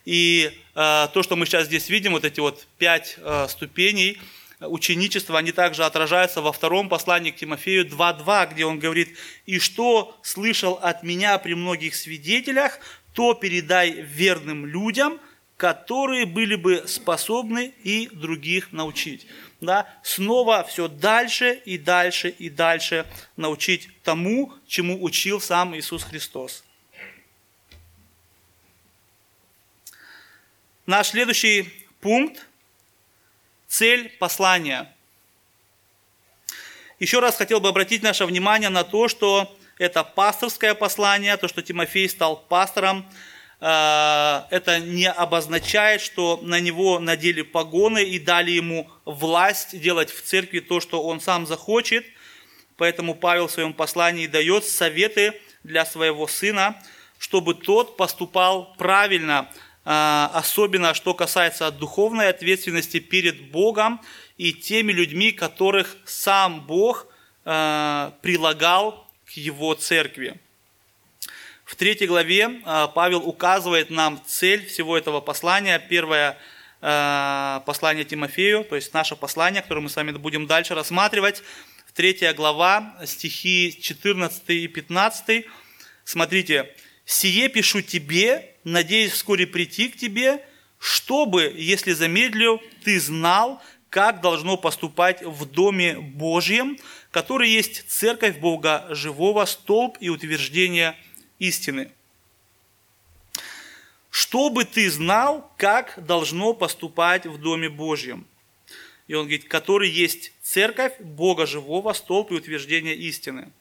И 0.06 0.52
э, 0.76 1.08
то, 1.14 1.24
что 1.24 1.36
мы 1.36 1.46
сейчас 1.46 1.68
здесь 1.68 1.90
видим, 1.90 2.12
вот 2.12 2.26
эти 2.26 2.40
вот 2.40 2.68
пять 2.78 3.16
э, 3.18 3.48
ступеней 3.50 4.20
ученичества, 4.60 5.40
они 5.40 5.52
также 5.52 5.84
отражаются 5.86 6.42
во 6.42 6.52
втором 6.52 6.90
послании 6.90 7.32
к 7.32 7.36
Тимофею 7.36 7.86
2.2, 7.86 8.54
где 8.54 8.66
он 8.66 8.80
говорит, 8.80 9.18
«И 9.46 9.60
что 9.60 10.18
слышал 10.22 10.80
от 10.82 11.04
меня 11.04 11.38
при 11.38 11.54
многих 11.54 11.96
свидетелях, 11.96 12.80
то 13.14 13.34
передай 13.34 13.92
верным 13.92 14.66
людям, 14.66 15.20
которые 15.58 16.26
были 16.26 16.56
бы 16.56 16.84
способны 16.88 17.74
и 17.84 18.10
других 18.12 18.72
научить». 18.72 19.28
Да? 19.62 19.88
Снова 20.04 20.66
все 20.68 20.88
дальше 20.90 21.62
и 21.66 21.78
дальше 21.78 22.30
и 22.30 22.50
дальше 22.50 23.06
научить 23.38 23.90
тому, 24.04 24.54
чему 24.68 25.02
учил 25.02 25.40
сам 25.40 25.76
Иисус 25.78 26.04
Христос. 26.04 26.64
Наш 30.86 31.12
следующий 31.12 31.72
пункт– 32.02 32.46
цель 33.70 34.10
послания. 34.20 34.94
Еще 37.00 37.20
раз 37.20 37.38
хотел 37.38 37.62
бы 37.62 37.70
обратить 37.70 38.04
наше 38.04 38.26
внимание 38.26 38.68
на 38.68 38.84
то, 38.84 39.08
что 39.08 39.58
это 39.78 40.04
пасторское 40.04 40.74
послание, 40.74 41.38
то, 41.38 41.48
что 41.48 41.62
Тимофей 41.62 42.10
стал 42.10 42.36
пастором, 42.36 43.10
э, 43.62 44.42
это 44.50 44.82
не 44.82 45.10
обозначает, 45.10 46.02
что 46.02 46.42
на 46.44 46.60
него 46.60 47.00
надели 47.00 47.44
погоны 47.44 48.04
и 48.04 48.20
дали 48.20 48.52
ему 48.52 48.92
власть 49.06 49.80
делать 49.80 50.12
в 50.12 50.22
церкви 50.22 50.60
то, 50.60 50.82
что 50.82 51.02
он 51.02 51.22
сам 51.22 51.48
захочет. 51.48 52.06
Поэтому 52.76 53.16
Павел 53.16 53.48
в 53.48 53.52
своем 53.52 53.72
послании 53.72 54.28
дает 54.28 54.66
советы 54.66 55.40
для 55.64 55.86
своего 55.86 56.28
сына, 56.28 56.84
чтобы 57.20 57.56
тот 57.56 57.96
поступал 57.96 58.76
правильно, 58.78 59.50
особенно 59.84 60.94
что 60.94 61.14
касается 61.14 61.70
духовной 61.72 62.30
ответственности 62.30 63.00
перед 63.00 63.52
Богом 63.52 64.00
и 64.38 64.54
теми 64.54 64.92
людьми, 64.92 65.32
которых 65.32 65.98
сам 66.06 66.62
Бог 66.62 67.08
э, 67.46 68.12
прилагал 68.22 69.08
его 69.36 69.74
церкви. 69.74 70.40
В 71.66 71.76
третьей 71.76 72.08
главе 72.08 72.62
а, 72.66 72.88
Павел 72.88 73.28
указывает 73.28 73.90
нам 73.90 74.22
цель 74.28 74.66
всего 74.66 74.98
этого 74.98 75.22
послания. 75.22 75.80
Первое 75.80 76.38
а, 76.82 77.64
послание 77.66 78.06
Тимофею, 78.06 78.64
то 78.64 78.76
есть 78.76 78.94
наше 78.94 79.16
послание, 79.16 79.62
которое 79.62 79.82
мы 79.82 79.90
с 79.90 79.96
вами 79.96 80.12
будем 80.12 80.46
дальше 80.46 80.76
рассматривать. 80.76 81.42
Третья 81.96 82.34
глава, 82.34 82.96
стихи 83.06 83.76
14 83.82 84.50
и 84.50 84.68
15. 84.68 85.46
Смотрите, 86.04 86.70
«Сие 87.06 87.50
пишу 87.50 87.82
тебе, 87.82 88.53
надеясь 88.64 89.12
вскоре 89.12 89.48
прийти 89.48 89.90
к 89.90 89.98
тебе, 89.98 90.46
чтобы, 90.80 91.54
если 91.56 91.94
замедлю, 91.94 92.62
ты 92.84 93.00
знал, 93.00 93.62
как 93.90 94.22
должно 94.22 94.58
поступать 94.58 95.24
в 95.24 95.46
Доме 95.46 96.00
Божьем, 96.00 96.78
который 97.12 97.50
есть 97.50 97.90
церковь 97.90 98.38
Бога 98.40 98.88
живого, 98.90 99.46
столб 99.46 99.98
и 100.00 100.10
утверждение 100.10 100.98
истины. 101.40 101.92
Чтобы 104.10 104.66
ты 104.66 104.90
знал, 104.90 105.52
как 105.58 106.04
должно 106.06 106.54
поступать 106.54 107.26
в 107.26 107.38
Доме 107.38 107.70
Божьем. 107.70 108.26
И 109.08 109.14
он 109.14 109.24
говорит, 109.24 109.48
который 109.48 109.90
есть 109.90 110.34
церковь 110.42 111.00
Бога 111.00 111.46
живого, 111.46 111.94
столб 111.94 112.32
и 112.32 112.36
утверждение 112.36 112.96
истины. 112.96 113.52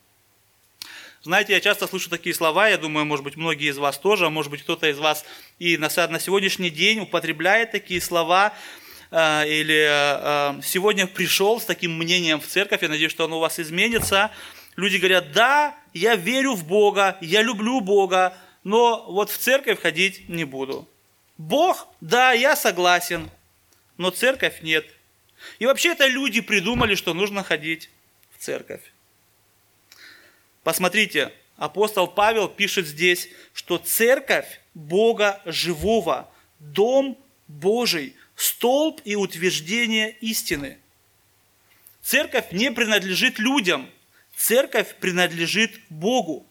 Знаете, 1.22 1.52
я 1.52 1.60
часто 1.60 1.86
слышу 1.86 2.10
такие 2.10 2.34
слова, 2.34 2.68
я 2.68 2.78
думаю, 2.78 3.06
может 3.06 3.24
быть, 3.24 3.36
многие 3.36 3.70
из 3.70 3.78
вас 3.78 3.98
тоже, 3.98 4.26
а 4.26 4.30
может 4.30 4.50
быть, 4.50 4.62
кто-то 4.62 4.88
из 4.88 4.98
вас 4.98 5.24
и 5.58 5.76
на, 5.76 5.88
на 6.08 6.18
сегодняшний 6.18 6.70
день 6.70 7.00
употребляет 7.00 7.70
такие 7.70 8.00
слова, 8.00 8.52
Э, 9.12 9.46
или 9.46 9.74
э, 9.74 10.58
э, 10.58 10.62
сегодня 10.62 11.06
пришел 11.06 11.60
с 11.60 11.66
таким 11.66 11.98
мнением 11.98 12.40
в 12.40 12.46
церковь, 12.46 12.82
я 12.82 12.88
надеюсь, 12.88 13.12
что 13.12 13.26
оно 13.26 13.36
у 13.36 13.40
вас 13.40 13.60
изменится. 13.60 14.32
Люди 14.74 14.96
говорят, 14.96 15.32
да, 15.32 15.76
я 15.92 16.16
верю 16.16 16.54
в 16.54 16.66
Бога, 16.66 17.18
я 17.20 17.42
люблю 17.42 17.82
Бога, 17.82 18.34
но 18.64 19.04
вот 19.06 19.30
в 19.30 19.36
церковь 19.36 19.82
ходить 19.82 20.30
не 20.30 20.44
буду. 20.44 20.88
Бог, 21.36 21.88
да, 22.00 22.32
я 22.32 22.56
согласен, 22.56 23.30
но 23.98 24.08
церковь 24.08 24.62
нет. 24.62 24.86
И 25.58 25.66
вообще 25.66 25.90
это 25.90 26.06
люди 26.06 26.40
придумали, 26.40 26.94
что 26.94 27.12
нужно 27.12 27.42
ходить 27.42 27.90
в 28.34 28.42
церковь. 28.42 28.80
Посмотрите, 30.62 31.32
апостол 31.56 32.06
Павел 32.06 32.48
пишет 32.48 32.86
здесь, 32.86 33.28
что 33.52 33.78
церковь 33.78 34.60
Бога 34.74 35.40
живого, 35.44 36.30
дом 36.58 37.18
Божий, 37.48 38.16
столб 38.36 39.00
и 39.04 39.16
утверждение 39.16 40.12
истины. 40.20 40.78
Церковь 42.02 42.52
не 42.52 42.70
принадлежит 42.72 43.38
людям, 43.38 43.90
церковь 44.36 44.94
принадлежит 44.96 45.80
Богу. 45.88 46.46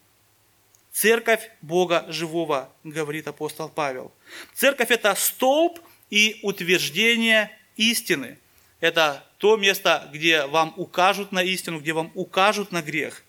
Церковь 0.91 1.49
Бога 1.61 2.05
живого, 2.09 2.69
говорит 2.83 3.27
апостол 3.27 3.69
Павел. 3.69 4.11
Церковь– 4.53 4.89
это 4.91 5.15
столб 5.15 5.79
и 6.09 6.39
утверждение 6.43 7.57
истины. 7.77 8.37
Это 8.81 9.25
то 9.37 9.55
место, 9.55 10.09
где 10.11 10.45
вам 10.47 10.73
укажут 10.75 11.31
на 11.31 11.41
истину, 11.43 11.79
где 11.79 11.93
вам 11.93 12.11
укажут 12.13 12.73
на 12.73 12.81
грех. 12.81 13.23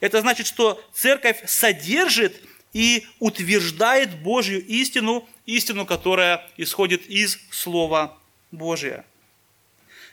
Это 0.00 0.20
значит, 0.20 0.46
что 0.46 0.82
церковь 0.92 1.42
содержит 1.46 2.40
и 2.72 3.06
утверждает 3.18 4.20
Божью 4.20 4.64
истину, 4.64 5.28
истину, 5.46 5.86
которая 5.86 6.48
исходит 6.56 7.06
из 7.06 7.38
Слова 7.50 8.18
Божия. 8.50 9.04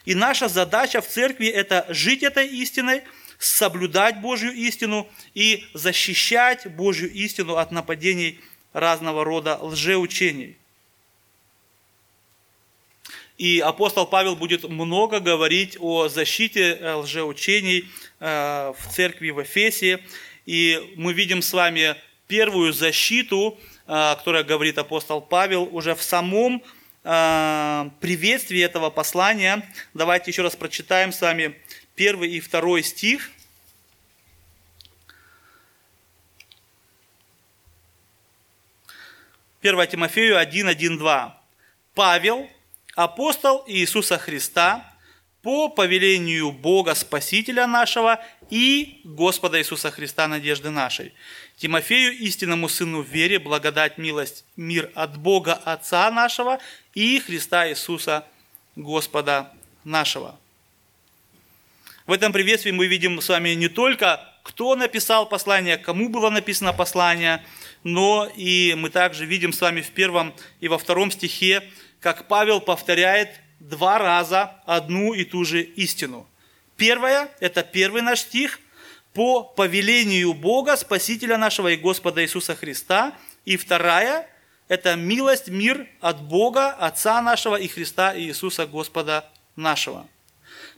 И 0.06 0.16
наша 0.16 0.48
задача 0.48 1.02
в 1.02 1.08
церкви– 1.08 1.48
это 1.48 1.86
жить 1.90 2.24
этой 2.24 2.48
истиной, 2.48 3.04
соблюдать 3.40 4.22
Божью 4.22 4.54
истину 4.54 5.08
и 5.34 5.66
защищать 5.74 6.68
Божью 6.68 7.12
истину 7.12 7.58
от 7.58 7.72
нападений 7.72 8.40
разного 8.72 9.24
рода 9.24 9.58
лжеучений. 9.62 10.58
И 13.38 13.60
апостол 13.60 14.06
Павел 14.06 14.36
будет 14.36 14.64
много 14.64 15.20
говорить 15.20 15.78
о 15.80 16.08
защите 16.08 16.78
э, 16.80 16.94
лжеучений 16.94 17.90
э, 18.20 18.74
в 18.78 18.94
церкви 18.94 19.32
в 19.32 19.44
Эфесе. 19.44 20.00
И 20.46 20.94
мы 20.96 21.14
видим 21.14 21.42
с 21.42 21.52
вами 21.52 21.96
первую 22.28 22.72
защиту, 22.72 23.60
о 23.88 24.16
которой 24.16 24.44
говорит 24.44 24.78
апостол 24.78 25.22
Павел, 25.22 25.64
уже 25.72 25.96
в 25.96 26.02
самом 26.02 26.64
приветствии 27.04 28.60
этого 28.60 28.90
послания. 28.90 29.64
Давайте 29.94 30.32
еще 30.32 30.42
раз 30.42 30.56
прочитаем 30.56 31.12
с 31.12 31.22
вами 31.22 31.56
первый 31.94 32.32
и 32.32 32.40
второй 32.40 32.82
стих. 32.82 33.30
Первое 39.62 39.88
Тимофею 39.88 40.38
1, 40.38 40.68
1, 40.68 40.98
2. 40.98 41.42
Павел, 41.94 42.50
апостол 42.96 43.64
Иисуса 43.68 44.18
Христа, 44.18 44.92
по 45.42 45.70
повелению 45.70 46.52
Бога 46.52 46.96
Спасителя 46.96 47.68
нашего 47.68 48.20
и 48.50 49.02
Господа 49.04 49.60
Иисуса 49.60 49.92
Христа, 49.92 50.28
надежды 50.28 50.72
нашей. 50.72 51.14
Тимофею, 51.56 52.18
истинному 52.18 52.68
сыну 52.68 53.04
в 53.04 53.08
вере, 53.08 53.38
благодать, 53.38 54.00
милость, 54.00 54.44
мир 54.56 54.90
от 54.96 55.20
Бога 55.20 55.54
Отца 55.54 56.10
нашего 56.10 56.58
и 56.96 57.20
Христа 57.20 57.70
Иисуса 57.70 58.26
Господа 58.76 59.54
нашего. 59.84 60.36
В 62.08 62.12
этом 62.12 62.34
приветствии 62.34 62.72
мы 62.72 62.88
видим 62.88 63.22
с 63.22 63.30
вами 63.30 63.50
не 63.50 63.68
только, 63.68 64.28
кто 64.42 64.76
написал 64.76 65.30
послание, 65.30 65.78
кому 65.78 66.10
было 66.10 66.32
написано 66.32 66.74
послание, 66.74 67.46
но 67.84 68.28
и 68.36 68.74
мы 68.76 68.90
также 68.90 69.28
видим 69.28 69.54
с 69.54 69.62
вами 69.62 69.82
в 69.82 69.92
первом 69.92 70.34
и 70.60 70.68
во 70.68 70.80
втором 70.80 71.12
стихе, 71.12 71.64
как 72.06 72.28
Павел 72.28 72.62
повторяет 72.62 73.32
два 73.60 73.98
раза 73.98 74.62
одну 74.68 75.16
и 75.16 75.24
ту 75.24 75.44
же 75.44 75.64
истину. 75.64 76.28
Первое, 76.78 77.32
это 77.40 77.64
первый 77.64 78.04
наш 78.04 78.20
стих, 78.20 78.60
по 79.14 79.42
повелению 79.42 80.36
Бога, 80.36 80.76
Спасителя 80.76 81.36
нашего 81.40 81.70
и 81.70 81.78
Господа 81.78 82.22
Иисуса 82.22 82.56
Христа. 82.56 83.16
И 83.44 83.58
вторая– 83.58 84.30
это 84.68 84.96
милость, 84.96 85.48
мир 85.48 85.88
от 86.00 86.22
Бога, 86.22 86.70
Отца 86.74 87.24
нашего 87.24 87.56
и 87.56 87.68
Христа 87.68 88.16
Иисуса 88.16 88.68
Господа 88.68 89.28
нашего. 89.56 90.06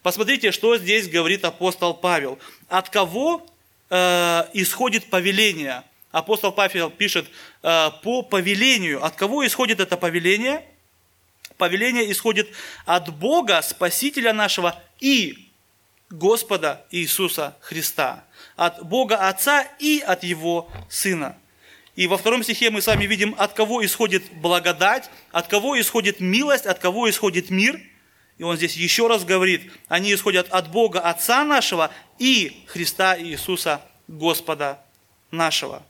Посмотрите, 0.03 0.53
что 0.53 0.77
здесь 0.77 1.09
говорит 1.09 1.43
апостол 1.43 1.93
Павел. 1.93 2.39
От 2.69 2.89
кого 2.89 3.45
э, 3.89 4.43
исходит 4.53 5.09
повеление? 5.09 5.83
Апостол 6.13 6.53
Павел 6.53 6.89
пишет 6.89 7.27
э, 7.63 7.89
по 8.01 8.21
повелению. 8.21 9.03
От 9.03 9.17
кого 9.17 9.45
исходит 9.45 9.81
это 9.81 9.97
повеление? 9.97 10.63
Повеление 11.57 12.11
исходит 12.11 12.49
от 12.85 13.13
Бога, 13.15 13.61
Спасителя 13.61 14.33
нашего 14.33 14.81
и 14.99 15.49
Господа 16.09 16.85
Иисуса 16.91 17.57
Христа 17.61 18.23
от 18.55 18.85
Бога 18.85 19.27
Отца 19.27 19.67
и 19.79 19.99
от 19.99 20.23
Его 20.23 20.69
Сына. 20.89 21.37
И 21.95 22.07
во 22.07 22.17
втором 22.17 22.43
стихе 22.43 22.69
мы 22.69 22.81
с 22.81 22.87
вами 22.87 23.05
видим, 23.05 23.33
от 23.37 23.53
кого 23.53 23.83
исходит 23.83 24.23
благодать, 24.33 25.09
от 25.31 25.47
кого 25.47 25.79
исходит 25.79 26.19
милость, 26.19 26.65
от 26.65 26.79
кого 26.79 27.09
исходит 27.09 27.49
мир. 27.49 27.81
И 28.37 28.43
он 28.43 28.55
здесь 28.55 28.75
еще 28.75 29.07
раз 29.07 29.25
говорит, 29.25 29.71
они 29.87 30.13
исходят 30.13 30.47
от 30.51 30.69
Бога 30.69 30.99
Отца 30.99 31.43
нашего 31.43 31.91
и 32.19 32.63
Христа 32.67 33.19
Иисуса 33.19 33.81
Господа 34.07 34.79
нашего. 35.31 35.83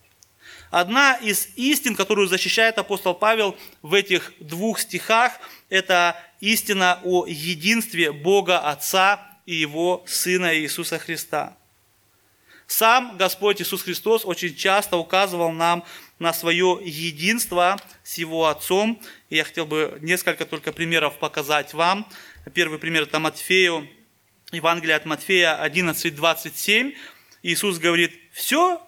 Одна 0.70 1.16
из 1.16 1.50
истин, 1.56 1.96
которую 1.96 2.28
защищает 2.28 2.78
апостол 2.78 3.14
Павел 3.14 3.56
в 3.82 3.94
этих 3.94 4.34
двух 4.40 4.80
стихах, 4.80 5.34
это 5.70 6.22
истина 6.40 7.00
о 7.04 7.26
единстве 7.26 8.12
Бога 8.12 8.60
Отца 8.60 9.26
и 9.46 9.56
Его 9.56 10.04
Сына 10.08 10.58
Иисуса 10.58 11.00
Христа. 11.00 11.58
Сам 12.68 13.18
Господь 13.18 13.62
Иисус 13.62 13.84
Христос 13.84 14.26
очень 14.26 14.56
часто 14.56 14.98
указывал 14.98 15.52
нам 15.52 15.86
на 16.20 16.34
свое 16.34 16.80
единство 16.84 17.80
с 18.04 18.18
Его 18.18 18.48
Отцом. 18.48 19.02
И 19.30 19.38
я 19.38 19.46
хотел 19.46 19.66
бы 19.66 19.98
несколько 20.02 20.46
только 20.46 20.74
примеров 20.74 21.18
показать 21.18 21.74
вам. 21.74 22.06
Первый 22.54 22.78
пример– 22.78 23.04
это 23.04 23.20
Матфею 23.20 23.88
Евангелие 24.52 24.96
от 24.96 25.06
Матфея 25.06 25.62
11, 25.62 26.16
27, 26.16 26.94
Иисус 27.44 27.80
говорит, 27.80 28.18
«Все 28.32 28.82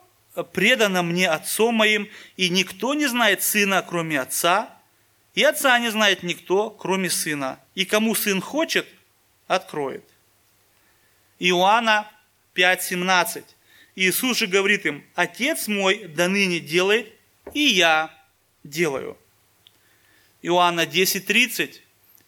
предано 0.44 1.04
мне 1.04 1.30
Отцом 1.30 1.76
моим, 1.76 2.10
и 2.38 2.50
никто 2.50 2.94
не 2.94 3.08
знает 3.08 3.44
Сына, 3.44 3.86
кроме 3.88 4.20
Отца, 4.20 4.76
и 5.36 5.44
Отца 5.44 5.78
не 5.80 5.90
знает 5.90 6.24
никто, 6.24 6.70
кроме 6.70 7.10
Сына, 7.10 7.60
и 7.76 7.86
кому 7.86 8.16
Сын 8.16 8.42
хочет, 8.42 8.88
откроет». 9.48 10.04
Иоанна 11.40 12.12
5, 12.54 12.84
17. 12.84 13.46
Иисус 13.96 14.38
же 14.38 14.48
говорит 14.48 14.86
им, 14.86 15.06
«Отец 15.16 15.68
мой 15.68 16.06
до 16.06 16.28
ныне 16.28 16.60
делает, 16.60 17.14
и 17.54 17.62
я 17.62 18.12
делаю». 18.64 19.18
Иоанна 20.42 20.86
10, 20.86 21.26
30. 21.26 21.82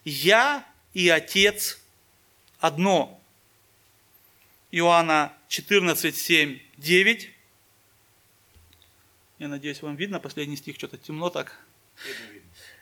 «Я 0.03 0.66
и 0.93 1.09
Отец 1.09 1.80
одно». 2.59 3.22
Иоанна 4.72 5.34
14, 5.49 6.16
7, 6.16 6.59
9. 6.78 7.30
Я 9.41 9.47
надеюсь, 9.47 9.81
вам 9.81 9.95
видно 9.95 10.19
последний 10.19 10.55
стих, 10.55 10.75
что-то 10.75 10.99
темно 10.99 11.31
так. 11.31 11.59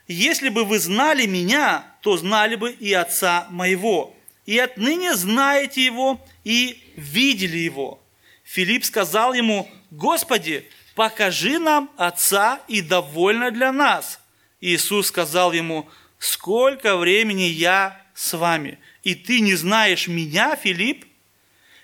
Если 0.06 0.50
бы 0.50 0.66
вы 0.66 0.78
знали 0.78 1.24
меня, 1.24 1.86
то 2.02 2.18
знали 2.18 2.54
бы 2.54 2.70
и 2.70 2.92
Отца 2.92 3.46
моего. 3.48 4.14
И 4.44 4.58
отныне 4.58 5.14
знаете 5.14 5.82
его 5.82 6.22
и 6.44 6.78
видели 6.96 7.56
его. 7.56 7.98
Филипп 8.44 8.84
сказал 8.84 9.32
ему, 9.32 9.70
Господи, 9.90 10.68
покажи 10.94 11.58
нам 11.58 11.90
Отца 11.96 12.60
и 12.68 12.82
довольно 12.82 13.50
для 13.50 13.72
нас. 13.72 14.20
Иисус 14.60 15.06
сказал 15.06 15.52
ему, 15.52 15.88
сколько 16.18 16.98
времени 16.98 17.44
я 17.44 18.04
с 18.12 18.36
вами, 18.36 18.78
и 19.02 19.14
ты 19.14 19.40
не 19.40 19.54
знаешь 19.54 20.08
меня, 20.08 20.56
Филипп? 20.56 21.06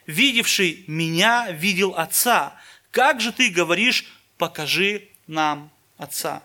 видевший 0.06 0.84
меня, 0.86 1.50
видел 1.50 1.94
Отца. 1.96 2.60
Как 2.90 3.22
же 3.22 3.32
ты 3.32 3.48
говоришь, 3.48 4.04
покажи 4.38 5.08
нам 5.26 5.70
Отца? 5.96 6.42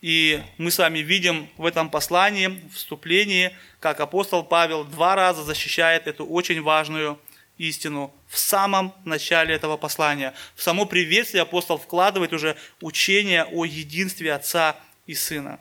И 0.00 0.42
мы 0.58 0.72
с 0.72 0.78
вами 0.78 0.98
видим 0.98 1.48
в 1.56 1.64
этом 1.64 1.88
послании, 1.88 2.60
вступлении, 2.74 3.56
как 3.78 4.00
апостол 4.00 4.42
Павел 4.42 4.84
два 4.84 5.14
раза 5.14 5.44
защищает 5.44 6.08
эту 6.08 6.26
очень 6.26 6.60
важную 6.60 7.20
истину 7.56 8.12
в 8.28 8.36
самом 8.36 8.92
начале 9.04 9.54
этого 9.54 9.76
послания. 9.76 10.34
В 10.56 10.62
само 10.62 10.86
приветствие 10.86 11.42
апостол 11.42 11.78
вкладывает 11.78 12.32
уже 12.32 12.56
учение 12.80 13.44
о 13.44 13.64
единстве 13.64 14.32
Отца 14.34 14.76
и 15.06 15.14
Сына. 15.14 15.60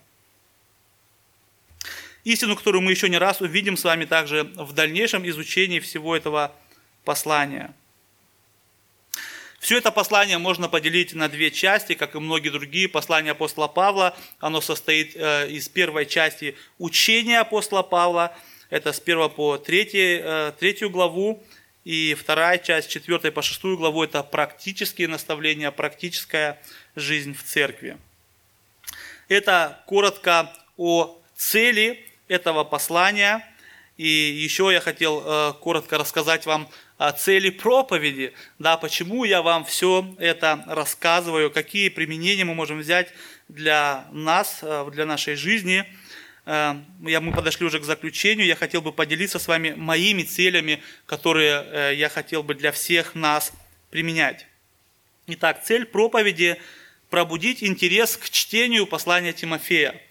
Истину, 2.24 2.56
которую 2.56 2.82
мы 2.82 2.92
еще 2.92 3.10
не 3.10 3.18
раз 3.18 3.42
увидим 3.42 3.78
с 3.78 3.84
вами 3.84 4.06
также 4.06 4.44
в 4.56 4.74
дальнейшем 4.74 5.28
изучении 5.28 5.80
всего 5.80 6.16
этого 6.16 6.52
послания. 7.04 7.74
Все 9.62 9.78
это 9.78 9.92
послание 9.92 10.40
можно 10.40 10.68
поделить 10.68 11.14
на 11.14 11.30
две 11.30 11.52
части, 11.52 11.94
как 11.94 12.16
и 12.16 12.20
многие 12.20 12.50
другие 12.50 12.90
послания 12.90 13.32
апостола 13.32 13.68
Павла. 13.68 14.18
Оно 14.40 14.60
состоит 14.60 15.16
э, 15.16 15.50
из 15.52 15.70
первой 15.70 16.08
части 16.08 16.56
учения 16.80 17.40
апостола 17.40 17.84
Павла, 17.84 18.36
это 18.72 18.92
с 18.92 19.00
1 19.00 19.30
по 19.30 19.60
3, 19.60 19.90
э, 19.94 20.54
третью 20.60 20.90
главу, 20.90 21.44
и 21.86 22.16
вторая 22.16 22.58
часть, 22.58 22.90
с 22.90 22.92
4 22.92 23.32
по 23.32 23.44
6 23.44 23.62
главу, 23.78 24.04
это 24.04 24.24
практические 24.24 25.08
наставления, 25.08 25.70
практическая 25.70 26.60
жизнь 26.96 27.36
в 27.36 27.44
церкви. 27.44 27.98
Это 29.28 29.84
коротко 29.86 30.52
о 30.76 31.22
цели 31.36 32.04
этого 32.28 32.64
послания. 32.64 33.48
И 33.98 34.08
еще 34.08 34.72
я 34.74 34.80
хотел 34.80 35.22
э, 35.24 35.54
коротко 35.62 36.00
рассказать 36.00 36.48
вам 36.48 36.68
цели 37.12 37.50
проповеди, 37.50 38.34
да, 38.60 38.78
почему 38.78 39.24
я 39.24 39.42
вам 39.42 39.66
все 39.66 40.16
это 40.20 40.64
рассказываю, 40.68 41.50
какие 41.50 41.90
применения 41.90 42.46
мы 42.46 42.54
можем 42.54 42.80
взять 42.80 43.08
для 43.48 44.06
нас, 44.12 44.60
э, 44.62 44.90
для 44.94 45.06
нашей 45.06 45.36
жизни. 45.36 45.86
Э, 46.46 46.76
я, 47.02 47.22
мы 47.22 47.34
подошли 47.34 47.66
уже 47.66 47.80
к 47.80 47.84
заключению, 47.84 48.46
я 48.46 48.56
хотел 48.56 48.82
бы 48.82 48.92
поделиться 48.92 49.40
с 49.40 49.48
вами 49.48 49.72
моими 49.72 50.22
целями, 50.22 50.84
которые 51.08 51.96
я 51.96 52.10
хотел 52.10 52.44
бы 52.44 52.54
для 52.54 52.72
всех 52.72 53.16
нас 53.16 53.52
применять. 53.90 54.46
Итак, 55.28 55.64
цель 55.64 55.86
проповеди– 55.86 56.58
пробудить 57.10 57.62
интерес 57.62 58.16
к 58.16 58.30
чтению 58.30 58.88
послания 58.88 59.34
Тимофея 59.34 60.02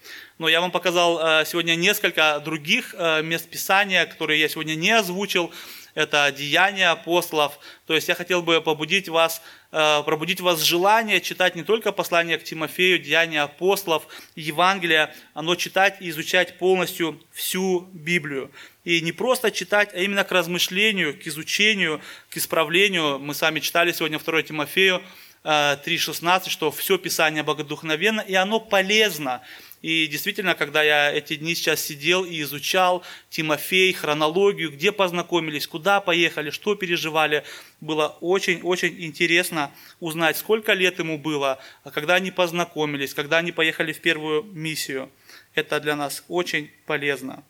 но 0.41 0.49
я 0.49 0.59
вам 0.59 0.71
показал 0.71 1.19
э, 1.19 1.45
сегодня 1.45 1.75
несколько 1.75 2.41
других 2.43 2.95
э, 2.97 3.21
мест 3.21 3.47
Писания, 3.47 4.07
которые 4.07 4.39
я 4.39 4.49
сегодня 4.49 4.73
не 4.73 4.89
озвучил. 4.89 5.51
Это 5.93 6.31
деяния 6.31 6.89
апостолов. 6.89 7.59
То 7.85 7.93
есть 7.93 8.07
я 8.07 8.15
хотел 8.15 8.41
бы 8.41 8.61
побудить 8.61 9.09
вас, 9.09 9.41
э, 9.71 10.03
пробудить 10.03 10.39
вас 10.39 10.61
желание 10.61 11.21
читать 11.21 11.55
не 11.55 11.63
только 11.63 11.91
послание 11.91 12.37
к 12.37 12.43
Тимофею, 12.43 12.99
деяния 12.99 13.41
апостолов, 13.41 14.07
Евангелие, 14.35 15.13
но 15.35 15.55
читать 15.55 15.97
и 15.99 16.09
изучать 16.09 16.57
полностью 16.57 17.21
всю 17.31 17.81
Библию. 17.93 18.51
И 18.83 19.01
не 19.01 19.11
просто 19.11 19.51
читать, 19.51 19.89
а 19.93 19.97
именно 19.97 20.23
к 20.23 20.31
размышлению, 20.31 21.17
к 21.17 21.27
изучению, 21.27 22.01
к 22.29 22.37
исправлению. 22.37 23.19
Мы 23.19 23.33
с 23.33 23.41
вами 23.41 23.59
читали 23.59 23.91
сегодня 23.91 24.19
2 24.19 24.43
Тимофею 24.43 25.01
3,16, 25.43 26.49
что 26.49 26.71
все 26.71 26.97
Писание 26.97 27.43
богодухновенно, 27.43 28.21
и 28.21 28.35
оно 28.35 28.59
полезно. 28.59 29.41
И 29.81 30.05
действительно, 30.05 30.53
когда 30.53 30.83
я 30.83 31.11
эти 31.11 31.35
дни 31.35 31.55
сейчас 31.55 31.81
сидел 31.81 32.23
и 32.23 32.39
изучал 32.41 33.03
Тимофей, 33.29 33.91
хронологию, 33.93 34.71
где 34.71 34.91
познакомились, 34.91 35.65
куда 35.65 36.01
поехали, 36.01 36.51
что 36.51 36.75
переживали, 36.75 37.43
было 37.79 38.15
очень-очень 38.21 39.03
интересно 39.03 39.71
узнать, 39.99 40.37
сколько 40.37 40.73
лет 40.73 40.99
ему 40.99 41.17
было, 41.17 41.59
когда 41.93 42.15
они 42.15 42.29
познакомились, 42.29 43.15
когда 43.15 43.37
они 43.37 43.51
поехали 43.51 43.91
в 43.91 44.01
первую 44.01 44.43
миссию. 44.43 45.09
Это 45.55 45.79
для 45.79 45.95
нас 45.95 46.23
очень 46.27 46.69
полезно. 46.85 47.43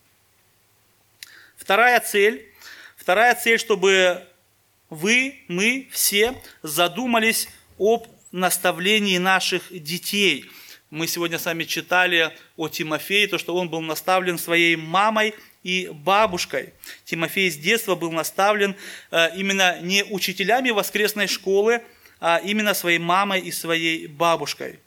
Вторая 1.57 1.99
цель. 1.99 2.47
Вторая 2.95 3.35
цель, 3.35 3.59
чтобы 3.59 4.25
вы, 4.89 5.41
мы 5.49 5.89
все 5.91 6.41
задумались 6.63 7.49
об 7.77 8.07
наставлении 8.31 9.17
наших 9.17 9.63
детей– 9.69 10.45
мы 10.91 11.07
сегодня 11.07 11.39
с 11.39 11.45
вами 11.45 11.63
читали 11.63 12.31
о 12.57 12.67
Тимофее, 12.67 13.25
то, 13.27 13.37
что 13.37 13.55
он 13.55 13.69
был 13.69 13.79
наставлен 13.79 14.37
своей 14.37 14.75
мамой 14.75 15.33
и 15.63 15.89
бабушкой. 15.89 16.73
Тимофей 17.05 17.49
с 17.49 17.55
детства 17.55 17.95
был 17.95 18.11
наставлен 18.11 18.75
э, 19.09 19.29
именно 19.37 19.79
не 19.79 20.03
учителями 20.03 20.69
воскресной 20.69 21.27
школы, 21.27 21.81
а 22.19 22.41
именно 22.43 22.73
своей 22.73 22.99
мамой 22.99 23.39
и 23.39 23.53
своей 23.53 24.07
бабушкой. 24.07 24.79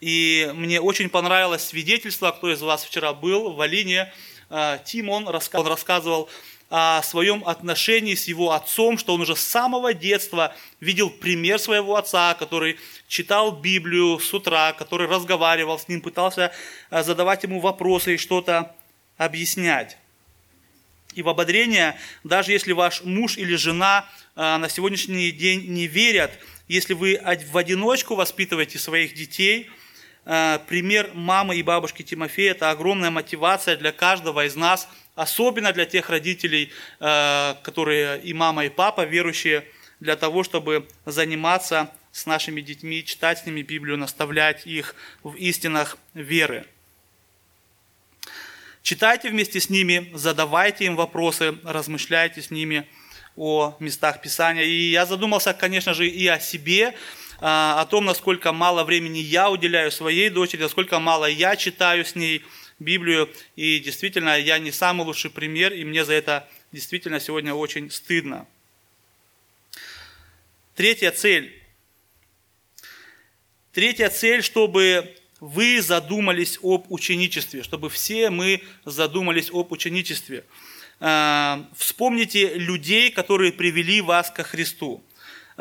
И 0.00 0.50
мне 0.54 0.78
очень 0.78 1.08
понравилось 1.08 1.64
свидетельство, 1.64 2.30
кто 2.30 2.52
из 2.52 2.60
вас 2.60 2.84
вчера 2.84 3.14
был 3.14 3.54
в 3.54 3.62
Алине. 3.62 4.12
Э, 4.50 4.78
Тим, 4.84 5.08
он 5.08 5.26
рассказывал 5.26 6.28
о 6.74 7.02
своем 7.02 7.46
отношении 7.46 8.14
с 8.14 8.28
его 8.28 8.52
отцом, 8.52 8.96
что 8.96 9.12
он 9.12 9.20
уже 9.20 9.36
с 9.36 9.42
самого 9.42 9.92
детства 9.92 10.56
видел 10.80 11.10
пример 11.10 11.58
своего 11.58 11.96
отца, 11.96 12.32
который 12.32 12.78
читал 13.08 13.52
Библию 13.52 14.18
с 14.18 14.32
утра, 14.32 14.72
который 14.72 15.06
разговаривал 15.06 15.78
с 15.78 15.86
ним, 15.86 16.00
пытался 16.00 16.50
э, 16.90 17.02
задавать 17.02 17.42
ему 17.42 17.60
вопросы 17.60 18.14
и 18.14 18.16
что-то 18.16 18.74
объяснять. 19.18 19.98
И 21.14 21.20
в 21.20 21.28
ободрение, 21.28 21.94
даже 22.24 22.52
если 22.52 22.72
ваш 22.72 23.02
муж 23.02 23.36
или 23.36 23.54
жена 23.56 24.08
э, 24.34 24.56
на 24.56 24.70
сегодняшний 24.70 25.30
день 25.30 25.66
не 25.68 25.86
верят, 25.86 26.32
если 26.68 26.94
вы 26.94 27.20
в 27.50 27.58
одиночку 27.58 28.14
воспитываете 28.14 28.78
своих 28.78 29.12
детей, 29.12 29.68
пример 30.24 31.10
мамы 31.14 31.56
и 31.56 31.62
бабушки 31.62 32.02
Тимофея– 32.02 32.50
это 32.52 32.70
огромная 32.70 33.10
мотивация 33.10 33.76
для 33.76 33.92
каждого 33.92 34.44
из 34.44 34.56
нас– 34.56 34.88
особенно 35.14 35.72
для 35.72 35.84
тех 35.84 36.10
родителей, 36.10 36.70
э, 37.00 37.54
которые 37.62 38.20
и 38.22 38.32
мама, 38.32 38.64
и 38.64 38.68
папа 38.68 39.04
верующие, 39.04 39.66
для 40.00 40.16
того, 40.16 40.42
чтобы 40.42 40.88
заниматься 41.06 41.92
с 42.10 42.26
нашими 42.26 42.60
детьми, 42.60 43.04
читать 43.04 43.38
с 43.38 43.46
ними 43.46 43.62
Библию, 43.62 43.96
наставлять 43.96 44.66
их 44.66 44.94
в 45.22 45.34
истинах 45.34 45.96
веры. 46.14 46.66
Читайте 48.82 49.30
вместе 49.30 49.60
с 49.60 49.70
ними, 49.70 50.10
задавайте 50.12 50.86
им 50.86 50.96
вопросы, 50.96 51.56
размышляйте 51.62 52.42
с 52.42 52.50
ними 52.50 52.88
о 53.36 53.76
местах 53.78 54.20
Писания. 54.20 54.64
И 54.64 54.90
я 54.90 55.06
задумался, 55.06 55.54
конечно 55.54 55.94
же, 55.94 56.08
и 56.08 56.26
о 56.26 56.40
себе, 56.40 56.88
э, 56.88 56.94
о 57.44 57.84
том, 57.86 58.04
насколько 58.04 58.52
мало 58.52 58.84
времени 58.84 59.18
я 59.18 59.50
уделяю 59.50 59.90
своей 59.90 60.30
дочери, 60.30 60.62
насколько 60.62 60.98
мало 61.00 61.26
я 61.26 61.56
читаю 61.56 62.04
с 62.04 62.14
ней– 62.14 62.44
Библию, 62.82 63.30
и 63.56 63.78
действительно 63.78 64.38
я 64.38 64.58
не 64.58 64.70
самый 64.70 65.06
лучший 65.06 65.30
пример, 65.30 65.72
и 65.72 65.84
мне 65.84 66.04
за 66.04 66.14
это 66.14 66.48
действительно 66.72 67.20
сегодня 67.20 67.54
очень 67.54 67.90
стыдно. 67.90 68.46
Третья 70.74 71.10
цель. 71.10 71.58
Третья 73.72 74.10
цель, 74.10 74.42
чтобы 74.42 75.16
вы 75.40 75.80
задумались 75.80 76.58
об 76.62 76.90
ученичестве, 76.90 77.62
чтобы 77.62 77.88
все 77.88 78.30
мы 78.30 78.62
задумались 78.84 79.50
об 79.50 79.72
ученичестве. 79.72 80.44
Э, 81.00 81.64
вспомните 81.74 82.54
людей, 82.54 83.10
которые 83.10 83.52
привели 83.52 84.00
вас 84.00 84.30
ко 84.30 84.44
Христу. 84.44 85.02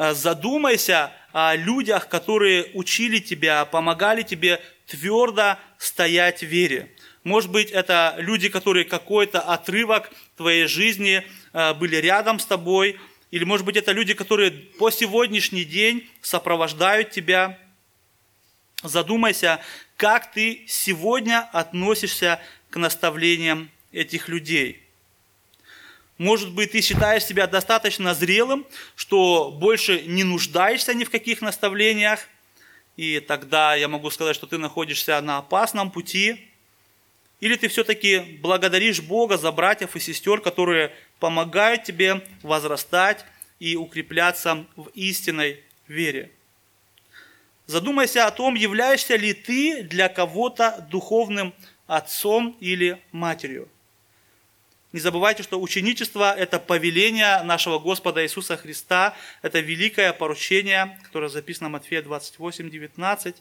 Э, 0.02 0.16
задумайся 0.16 1.12
о 1.32 1.56
людях, 1.56 2.08
которые 2.08 2.72
учили 2.74 3.20
тебя, 3.20 3.66
помогали 3.66 4.24
тебе 4.24 4.60
твердо 4.88 5.60
стоять 5.78 6.40
в 6.42 6.48
вере. 6.48 6.92
Может 7.24 7.52
быть, 7.52 7.70
это 7.70 8.16
люди, 8.18 8.50
которые 8.50 8.86
какой-то 8.86 9.42
отрывок 9.42 10.12
твоей 10.38 10.66
жизни 10.66 11.24
э, 11.54 11.74
были 11.76 11.98
рядом 11.98 12.40
с 12.40 12.48
тобой, 12.48 13.00
или, 13.30 13.44
может 13.44 13.64
быть, 13.64 13.76
это 13.76 13.92
люди, 13.92 14.16
которые 14.16 14.50
по 14.50 14.90
сегодняшний 14.90 15.66
день 15.66 16.10
сопровождают 16.20 17.12
тебя. 17.12 17.60
Задумайся, 18.82 19.60
как 19.98 20.32
ты 20.32 20.66
сегодня 20.68 21.48
относишься 21.54 22.42
к 22.72 22.78
наставлениям 22.78 23.70
этих 23.92 24.30
людей. 24.30 24.81
Может 26.22 26.52
быть, 26.52 26.74
ты 26.74 26.82
считаешь 26.82 27.26
себя 27.26 27.48
достаточно 27.48 28.14
зрелым, 28.14 28.68
что 28.96 29.50
больше 29.50 30.04
не 30.04 30.24
нуждаешься 30.24 30.94
ни 30.94 31.04
в 31.04 31.10
каких 31.10 31.42
наставлениях, 31.42 32.28
и 32.96 33.20
тогда 33.20 33.74
я 33.74 33.88
могу 33.88 34.12
сказать, 34.12 34.36
что 34.36 34.46
ты 34.46 34.60
находишься 34.60 35.20
на 35.22 35.40
опасном 35.40 35.90
пути. 35.90 36.48
Или 37.40 37.56
ты 37.56 37.70
все-таки 37.70 38.20
благодаришь 38.40 39.02
Бога 39.02 39.40
за 39.40 39.52
братьев 39.52 39.96
и 39.96 40.00
сестер, 40.00 40.42
которые 40.42 40.94
помогают 41.20 41.86
тебе 41.86 42.22
возрастать 42.44 43.26
и 43.58 43.76
укрепляться 43.76 44.68
в 44.76 44.90
истинной 44.94 45.64
вере. 45.88 46.30
Задумайся 47.66 48.28
о 48.28 48.32
том, 48.32 48.54
являешься 48.54 49.16
ли 49.16 49.34
ты 49.34 49.82
для 49.82 50.08
кого-то 50.08 50.86
духовным 50.92 51.56
отцом 51.88 52.56
или 52.60 53.02
матерью. 53.12 53.68
Не 54.94 55.00
забывайте, 55.00 55.42
что 55.42 55.62
ученичество– 55.62 56.36
это 56.38 56.60
повеление 56.60 57.42
нашего 57.44 57.80
Господа 57.80 58.24
Иисуса 58.26 58.58
Христа, 58.58 59.16
это 59.42 59.62
великое 59.62 60.12
поручение, 60.12 61.00
которое 61.04 61.30
записано 61.30 61.70
в 61.70 61.72
Матфея 61.72 62.02
28, 62.02 62.70
19. 62.70 63.36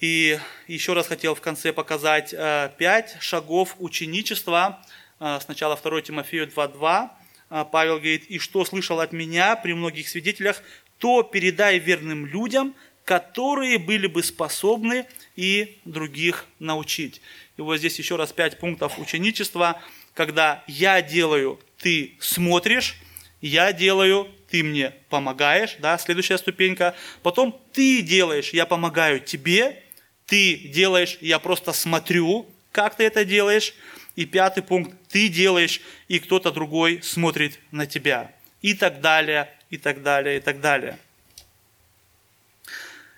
И 0.00 0.38
еще 0.66 0.94
раз 0.94 1.08
хотел 1.08 1.34
в 1.34 1.42
конце 1.42 1.74
показать 1.74 2.32
э, 2.32 2.70
пять 2.78 3.18
шагов 3.20 3.76
ученичества. 3.80 4.82
Э, 5.20 5.40
сначала 5.42 5.76
2 5.76 6.00
Тимофею 6.00 6.46
2.2. 6.46 7.10
Э, 7.50 7.64
Павел 7.70 7.96
говорит, 7.96 8.24
«И 8.30 8.38
что 8.38 8.64
слышал 8.64 9.00
от 9.00 9.12
меня 9.12 9.56
при 9.56 9.74
многих 9.74 10.08
свидетелях, 10.08 10.62
то 10.96 11.22
передай 11.22 11.78
верным 11.78 12.24
людям, 12.24 12.74
которые 13.04 13.78
были 13.78 14.06
бы 14.06 14.22
способны 14.22 15.04
и 15.36 15.78
других 15.84 16.46
научить». 16.60 17.20
И 17.58 17.60
вот 17.60 17.76
здесь 17.76 17.98
еще 17.98 18.16
раз 18.16 18.32
пять 18.32 18.58
пунктов 18.58 18.98
ученичества, 19.00 19.82
когда 20.18 20.64
я 20.66 21.00
делаю, 21.00 21.60
ты 21.76 22.16
смотришь, 22.18 22.96
я 23.40 23.72
делаю, 23.72 24.26
ты 24.50 24.64
мне 24.64 24.92
помогаешь, 25.08 25.76
да, 25.78 25.96
следующая 25.96 26.38
ступенька. 26.38 26.96
Потом 27.22 27.56
ты 27.72 28.02
делаешь, 28.02 28.50
я 28.50 28.66
помогаю 28.66 29.20
тебе, 29.20 29.80
ты 30.26 30.56
делаешь, 30.56 31.18
я 31.20 31.38
просто 31.38 31.72
смотрю, 31.72 32.48
как 32.72 32.96
ты 32.96 33.04
это 33.04 33.24
делаешь. 33.24 33.74
И 34.16 34.26
пятый 34.26 34.64
пункт, 34.64 34.90
ты 35.06 35.28
делаешь, 35.28 35.80
и 36.08 36.18
кто-то 36.18 36.50
другой 36.50 37.00
смотрит 37.00 37.60
на 37.70 37.86
тебя. 37.86 38.32
И 38.60 38.74
так 38.74 39.00
далее, 39.00 39.48
и 39.70 39.76
так 39.76 40.02
далее, 40.02 40.38
и 40.38 40.40
так 40.40 40.60
далее. 40.60 40.98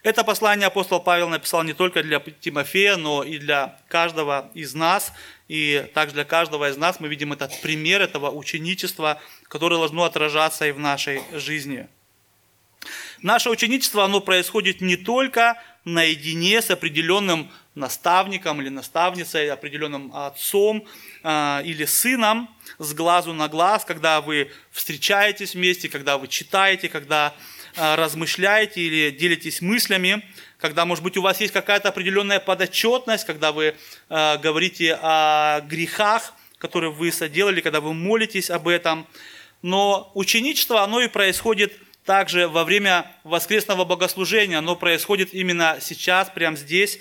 Это 0.03 0.25
послание 0.25 0.69
апостол 0.69 0.99
Павел 0.99 1.29
написал 1.29 1.63
не 1.63 1.75
только 1.75 2.03
для 2.03 2.21
Тимофея, 2.21 2.97
но 2.97 3.23
и 3.23 3.39
для 3.39 3.79
каждого 3.89 4.51
из 4.55 4.75
нас. 4.75 5.13
И 5.47 5.87
также 5.93 6.15
для 6.15 6.25
каждого 6.25 6.71
из 6.71 6.79
нас 6.79 7.01
мы 7.01 7.09
видим 7.09 7.35
этот 7.35 7.61
пример 7.61 8.01
этого 8.01 8.31
ученичества, 8.31 9.21
которое 9.49 9.77
должно 9.77 10.05
отражаться 10.05 10.67
и 10.67 10.73
в 10.73 10.79
нашей 10.79 11.21
жизни. 11.33 11.87
Наше 13.21 13.51
ученичество, 13.51 14.05
оно 14.05 14.21
происходит 14.21 14.81
не 14.81 14.97
только 14.97 15.63
наедине 15.85 16.63
с 16.63 16.71
определенным 16.71 17.51
наставником 17.75 18.63
или 18.63 18.71
наставницей, 18.71 19.51
определенным 19.51 20.11
отцом 20.15 20.87
э, 21.23 21.63
или 21.65 21.85
сыном, 21.85 22.49
с 22.79 22.95
глазу 22.95 23.35
на 23.35 23.49
глаз, 23.49 23.85
когда 23.85 24.23
вы 24.23 24.51
встречаетесь 24.71 25.55
вместе, 25.55 25.91
когда 25.91 26.17
вы 26.17 26.29
читаете, 26.29 26.89
когда 26.89 27.35
размышляете 27.77 28.81
или 28.81 29.11
делитесь 29.11 29.61
мыслями, 29.61 30.25
когда, 30.59 30.85
может 30.85 31.03
быть, 31.05 31.17
у 31.17 31.23
вас 31.23 31.41
есть 31.41 31.53
какая-то 31.53 31.89
определенная 31.89 32.41
подотчетность, 32.41 33.25
когда 33.25 33.53
вы 33.53 33.75
э, 34.09 34.39
говорите 34.39 34.99
о 35.01 35.61
грехах, 35.63 36.35
которые 36.59 36.91
вы 36.93 37.13
соделали, 37.13 37.61
когда 37.61 37.81
вы 37.81 37.95
молитесь 37.95 38.51
об 38.51 38.69
этом. 38.69 39.07
Но 39.63 40.11
ученичество, 40.15 40.83
оно 40.83 41.01
и 41.01 41.09
происходит– 41.09 41.73
также 42.05 42.49
во 42.49 42.65
время 42.65 43.07
воскресного 43.25 43.85
богослужения, 43.85 44.59
оно 44.59 44.75
происходит 44.77 45.33
именно 45.33 45.79
сейчас, 45.81 46.31
прямо 46.31 46.57
здесь, 46.57 46.97
э, 46.97 47.01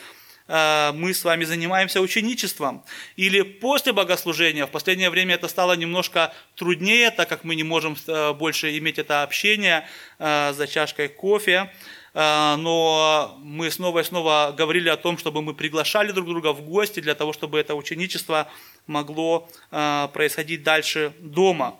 мы 0.49 1.13
с 1.13 1.23
вами 1.23 1.43
занимаемся 1.43 2.01
ученичеством. 2.01 2.83
Или 3.15 3.43
после 3.43 3.93
богослужения, 3.93 4.65
в 4.65 4.71
последнее 4.71 5.11
время 5.11 5.35
это 5.35 5.47
стало 5.47 5.73
немножко 5.73 6.33
труднее, 6.55 7.11
так 7.11 7.29
как 7.29 7.43
мы 7.43 7.55
не 7.55 7.63
можем 7.63 7.95
э, 8.07 8.33
больше 8.33 8.75
иметь 8.77 8.97
это 8.97 9.23
общение 9.23 9.87
э, 10.17 10.53
за 10.53 10.67
чашкой 10.67 11.07
кофе, 11.07 11.71
но 12.15 13.37
мы 13.43 13.69
снова 13.69 13.99
и 13.99 14.03
снова 14.03 14.53
говорили 14.57 14.89
о 14.89 14.97
том, 14.97 15.19
чтобы 15.19 15.43
мы 15.43 15.53
приглашали 15.53 16.11
друг 16.11 16.27
друга 16.27 16.53
в 16.53 16.61
гости 16.61 16.99
для 16.99 17.13
того, 17.13 17.33
чтобы 17.33 17.59
это 17.59 17.75
ученичество 17.75 18.49
могло 18.87 19.47
происходить 19.69 20.63
дальше 20.63 21.13
дома. 21.19 21.77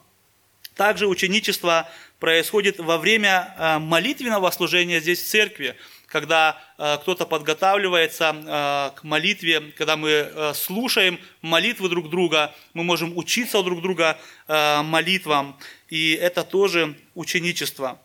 Также 0.80 1.08
ученичество 1.08 1.90
происходит 2.20 2.80
во 2.80 2.98
время 2.98 3.54
э, 3.58 3.80
молитвенного 3.80 4.50
служения 4.52 5.02
здесь 5.02 5.22
в 5.22 5.28
церкви, 5.28 5.76
когда 6.10 6.62
э, 6.78 6.98
кто-то 7.02 7.26
подготавливается 7.26 8.36
э, 8.36 9.00
к 9.00 9.04
молитве, 9.04 9.62
когда 9.78 9.96
мы 9.96 10.52
слушаем 10.56 11.20
молитвы 11.42 11.90
друг 11.90 12.10
друга, 12.10 12.54
мы 12.74 12.84
можем 12.84 13.18
учиться 13.18 13.60
у 13.60 13.64
друг 13.64 13.82
друга 13.82 14.18
молитвам, 14.48 15.58
и 15.90 16.14
это 16.14 16.44
тоже 16.44 16.96
ученичество. 17.16 18.00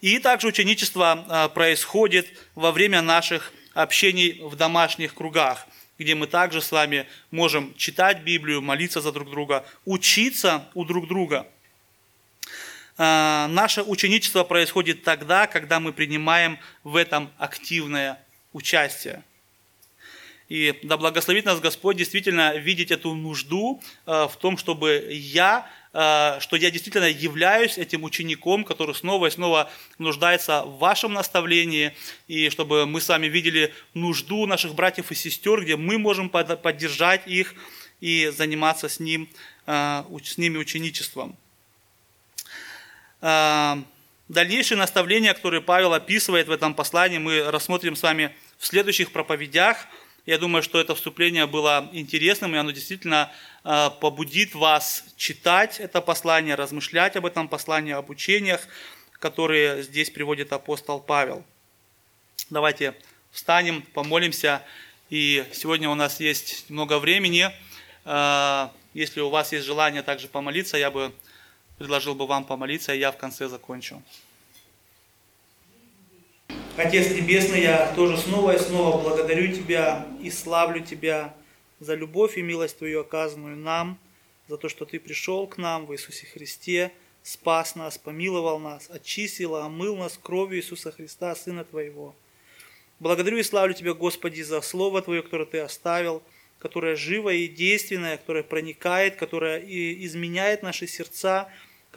И 0.00 0.18
также 0.20 0.46
ученичество 0.46 1.50
происходит 1.54 2.28
во 2.54 2.70
время 2.70 3.02
наших 3.02 3.52
общений 3.74 4.40
в 4.40 4.54
домашних 4.54 5.14
кругах, 5.14 5.66
где 5.98 6.14
мы 6.14 6.28
также 6.28 6.62
с 6.62 6.70
вами 6.70 7.06
можем 7.32 7.74
читать 7.76 8.22
Библию, 8.22 8.62
молиться 8.62 9.00
за 9.00 9.10
друг 9.10 9.30
друга, 9.30 9.64
учиться 9.84 10.68
у 10.74 10.84
друг 10.84 11.08
друга– 11.08 11.46
наше 12.98 13.82
ученичество 13.82 14.42
происходит 14.42 15.04
тогда, 15.04 15.46
когда 15.46 15.78
мы 15.78 15.92
принимаем 15.92 16.58
в 16.82 16.96
этом 16.96 17.30
активное 17.38 18.18
участие. 18.52 19.22
И 20.48 20.78
да 20.82 20.96
благословит 20.96 21.44
нас 21.44 21.60
Господь 21.60 21.98
действительно 21.98 22.56
видеть 22.56 22.90
эту 22.90 23.14
нужду 23.14 23.82
а, 24.06 24.28
в 24.28 24.36
том, 24.36 24.56
чтобы 24.56 25.08
я, 25.10 25.70
а, 25.92 26.40
что 26.40 26.56
я 26.56 26.70
действительно 26.70 27.04
являюсь 27.04 27.76
этим 27.76 28.02
учеником, 28.02 28.64
который 28.64 28.94
снова 28.94 29.26
и 29.26 29.30
снова 29.30 29.70
нуждается 29.98 30.62
в 30.62 30.78
вашем 30.78 31.12
наставлении, 31.12 31.92
и 32.28 32.48
чтобы 32.48 32.86
мы 32.86 33.02
с 33.02 33.08
вами 33.08 33.26
видели 33.26 33.74
нужду 33.92 34.46
наших 34.46 34.74
братьев 34.74 35.12
и 35.12 35.14
сестер, 35.14 35.62
где 35.62 35.76
мы 35.76 35.98
можем 35.98 36.30
поддержать 36.30 37.26
их 37.26 37.54
и 38.00 38.32
заниматься 38.34 38.88
с, 38.88 39.00
ним, 39.00 39.28
с 39.66 40.38
ними 40.38 40.56
ученичеством. 40.56 41.36
А, 43.20 43.78
дальнейшие 44.28 44.78
наставления, 44.78 45.34
которые 45.34 45.60
Павел 45.60 45.94
описывает 45.94 46.48
в 46.48 46.52
этом 46.52 46.74
послании, 46.74 47.18
мы 47.18 47.50
рассмотрим 47.50 47.96
с 47.96 48.02
вами 48.02 48.34
в 48.58 48.66
следующих 48.66 49.12
проповедях. 49.12 49.76
Я 50.26 50.38
думаю, 50.38 50.62
что 50.62 50.78
это 50.78 50.94
вступление 50.94 51.46
было 51.46 51.88
интересным, 51.92 52.54
и 52.54 52.58
оно 52.58 52.70
действительно 52.70 53.32
а, 53.64 53.90
побудит 53.90 54.54
вас 54.54 55.04
читать 55.16 55.80
это 55.80 56.00
послание, 56.00 56.54
размышлять 56.54 57.16
об 57.16 57.26
этом 57.26 57.48
послании, 57.48 57.92
об 57.92 58.10
учениях, 58.10 58.66
которые 59.12 59.82
здесь 59.82 60.10
приводит 60.10 60.52
апостол 60.52 61.00
Павел. 61.00 61.44
Давайте 62.50 62.94
встанем, 63.32 63.82
помолимся. 63.94 64.62
И 65.10 65.44
сегодня 65.52 65.88
у 65.88 65.94
нас 65.94 66.20
есть 66.20 66.68
много 66.68 66.98
времени. 66.98 67.50
А, 68.04 68.72
если 68.94 69.20
у 69.20 69.30
вас 69.30 69.52
есть 69.52 69.66
желание 69.66 70.02
также 70.02 70.28
помолиться, 70.28 70.76
я 70.76 70.90
бы 70.90 71.12
предложил 71.78 72.14
бы 72.14 72.26
вам 72.26 72.44
помолиться, 72.44 72.92
и 72.92 72.98
я 72.98 73.12
в 73.12 73.16
конце 73.16 73.48
закончу. 73.48 74.02
Отец 76.76 77.10
Небесный, 77.10 77.62
я 77.62 77.92
тоже 77.94 78.16
снова 78.18 78.54
и 78.54 78.58
снова 78.58 79.02
благодарю 79.02 79.52
Тебя 79.52 80.06
и 80.22 80.30
славлю 80.30 80.84
Тебя 80.84 81.34
за 81.80 81.94
любовь 81.94 82.36
и 82.36 82.42
милость 82.42 82.78
Твою, 82.78 83.00
оказанную 83.00 83.56
нам, 83.56 83.98
за 84.48 84.56
то, 84.56 84.68
что 84.68 84.84
Ты 84.84 85.00
пришел 85.00 85.46
к 85.46 85.56
нам 85.58 85.86
в 85.86 85.92
Иисусе 85.92 86.26
Христе, 86.26 86.92
спас 87.22 87.74
нас, 87.74 87.98
помиловал 87.98 88.58
нас, 88.58 88.88
очистил, 88.90 89.56
омыл 89.56 89.96
нас 89.96 90.18
кровью 90.22 90.58
Иисуса 90.58 90.92
Христа, 90.92 91.34
Сына 91.34 91.64
Твоего. 91.64 92.14
Благодарю 93.00 93.38
и 93.38 93.42
славлю 93.42 93.74
Тебя, 93.74 93.94
Господи, 93.94 94.42
за 94.42 94.60
Слово 94.60 95.02
Твое, 95.02 95.22
которое 95.22 95.46
Ты 95.46 95.58
оставил, 95.58 96.22
которое 96.58 96.96
живое 96.96 97.34
и 97.34 97.48
действенное, 97.48 98.16
которое 98.16 98.42
проникает, 98.42 99.16
которое 99.16 99.58
изменяет 99.58 100.62
наши 100.62 100.86
сердца, 100.86 101.48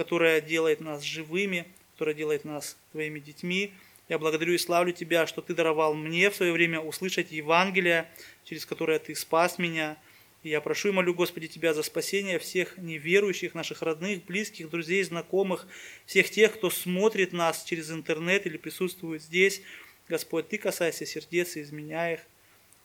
которое 0.02 0.42
делает 0.42 0.82
нас 0.82 1.04
живыми, 1.04 1.68
которое 1.94 2.16
делает 2.16 2.44
нас 2.44 2.76
Твоими 2.92 3.20
детьми. 3.20 3.72
Я 4.10 4.18
благодарю 4.18 4.54
и 4.54 4.58
славлю 4.58 4.94
Тебя, 4.94 5.28
что 5.28 5.44
Ты 5.44 5.54
даровал 5.54 5.94
мне 5.94 6.32
в 6.32 6.36
свое 6.36 6.52
время 6.52 6.80
услышать 6.80 7.32
Евангелие, 7.32 8.10
через 8.44 8.66
которое 8.66 8.98
Ты 8.98 9.14
спас 9.14 9.60
меня. 9.60 10.00
И 10.42 10.50
я 10.50 10.60
прошу 10.60 10.90
и 10.90 10.92
молю, 10.92 11.14
Господи, 11.14 11.46
Тебя 11.46 11.76
за 11.76 11.84
спасение 11.84 12.40
всех 12.40 12.80
неверующих, 12.80 13.54
наших 13.54 13.84
родных, 13.84 14.26
близких, 14.26 14.72
друзей, 14.72 15.04
знакомых, 15.04 15.68
всех 16.08 16.32
тех, 16.32 16.56
кто 16.56 16.72
смотрит 16.72 17.32
нас 17.32 17.64
через 17.64 17.92
интернет 17.92 18.48
или 18.48 18.58
присутствует 18.58 19.22
здесь. 19.22 19.62
Господь, 20.10 20.48
Ты 20.48 20.58
касайся 20.58 21.06
сердец 21.06 21.58
и 21.58 21.62
изменяй 21.62 22.16
их. 22.16 22.22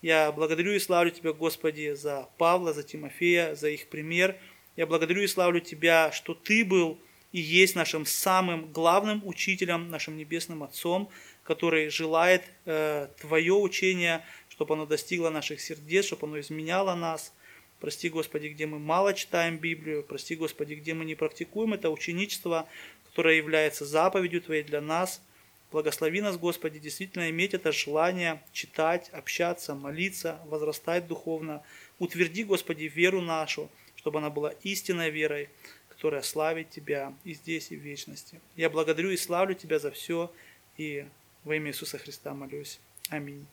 Я 0.02 0.30
благодарю 0.32 0.72
и 0.72 0.78
славлю 0.78 1.10
Тебя, 1.10 1.32
Господи, 1.32 1.94
за 1.94 2.28
Павла, 2.36 2.74
за 2.74 2.82
Тимофея, 2.82 3.54
за 3.54 3.70
их 3.70 3.88
пример. 3.88 4.36
Я 4.76 4.86
благодарю 4.86 5.22
и 5.22 5.26
славлю 5.26 5.60
Тебя, 5.60 6.12
что 6.12 6.34
Ты 6.34 6.62
был 6.62 7.00
и 7.36 7.40
есть 7.40 7.76
нашим 7.76 8.06
самым 8.06 8.72
главным 8.72 9.20
учителем, 9.26 9.90
нашим 9.90 10.16
небесным 10.16 10.62
Отцом, 10.62 11.10
который 11.42 11.90
желает 11.90 12.42
э, 12.64 13.08
Твое 13.20 13.52
учение, 13.52 14.24
чтобы 14.48 14.72
оно 14.72 14.86
достигло 14.86 15.28
наших 15.28 15.60
сердец, 15.60 16.06
чтобы 16.06 16.28
оно 16.28 16.40
изменяло 16.40 16.94
нас. 16.94 17.34
Прости, 17.78 18.08
Господи, 18.08 18.46
где 18.46 18.64
мы 18.64 18.78
мало 18.78 19.12
читаем 19.12 19.58
Библию, 19.58 20.02
прости, 20.02 20.34
Господи, 20.34 20.76
где 20.76 20.94
мы 20.94 21.04
не 21.04 21.14
практикуем 21.14 21.74
это 21.74 21.90
ученичество, 21.90 22.66
которое 23.04 23.36
является 23.36 23.84
заповедью 23.84 24.40
Твоей 24.40 24.62
для 24.62 24.80
нас. 24.80 25.20
Благослови 25.72 26.22
нас, 26.22 26.38
Господи, 26.38 26.78
действительно 26.78 27.28
иметь 27.28 27.52
это 27.52 27.70
желание 27.70 28.42
читать, 28.54 29.10
общаться, 29.10 29.74
молиться, 29.74 30.40
возрастать 30.46 31.06
духовно. 31.06 31.62
Утверди, 31.98 32.44
Господи, 32.44 32.84
веру 32.84 33.20
нашу, 33.20 33.68
чтобы 33.94 34.20
она 34.20 34.30
была 34.30 34.54
истинной 34.62 35.10
верой, 35.10 35.50
которая 35.96 36.22
славит 36.22 36.70
Тебя 36.70 37.14
и 37.24 37.34
здесь, 37.34 37.72
и 37.72 37.76
в 37.76 37.80
вечности. 37.80 38.40
Я 38.54 38.70
благодарю 38.70 39.10
и 39.10 39.16
славлю 39.16 39.54
Тебя 39.54 39.78
за 39.78 39.90
все, 39.90 40.30
и 40.76 41.06
во 41.44 41.56
имя 41.56 41.70
Иисуса 41.70 41.98
Христа 41.98 42.34
молюсь. 42.34 42.78
Аминь. 43.08 43.46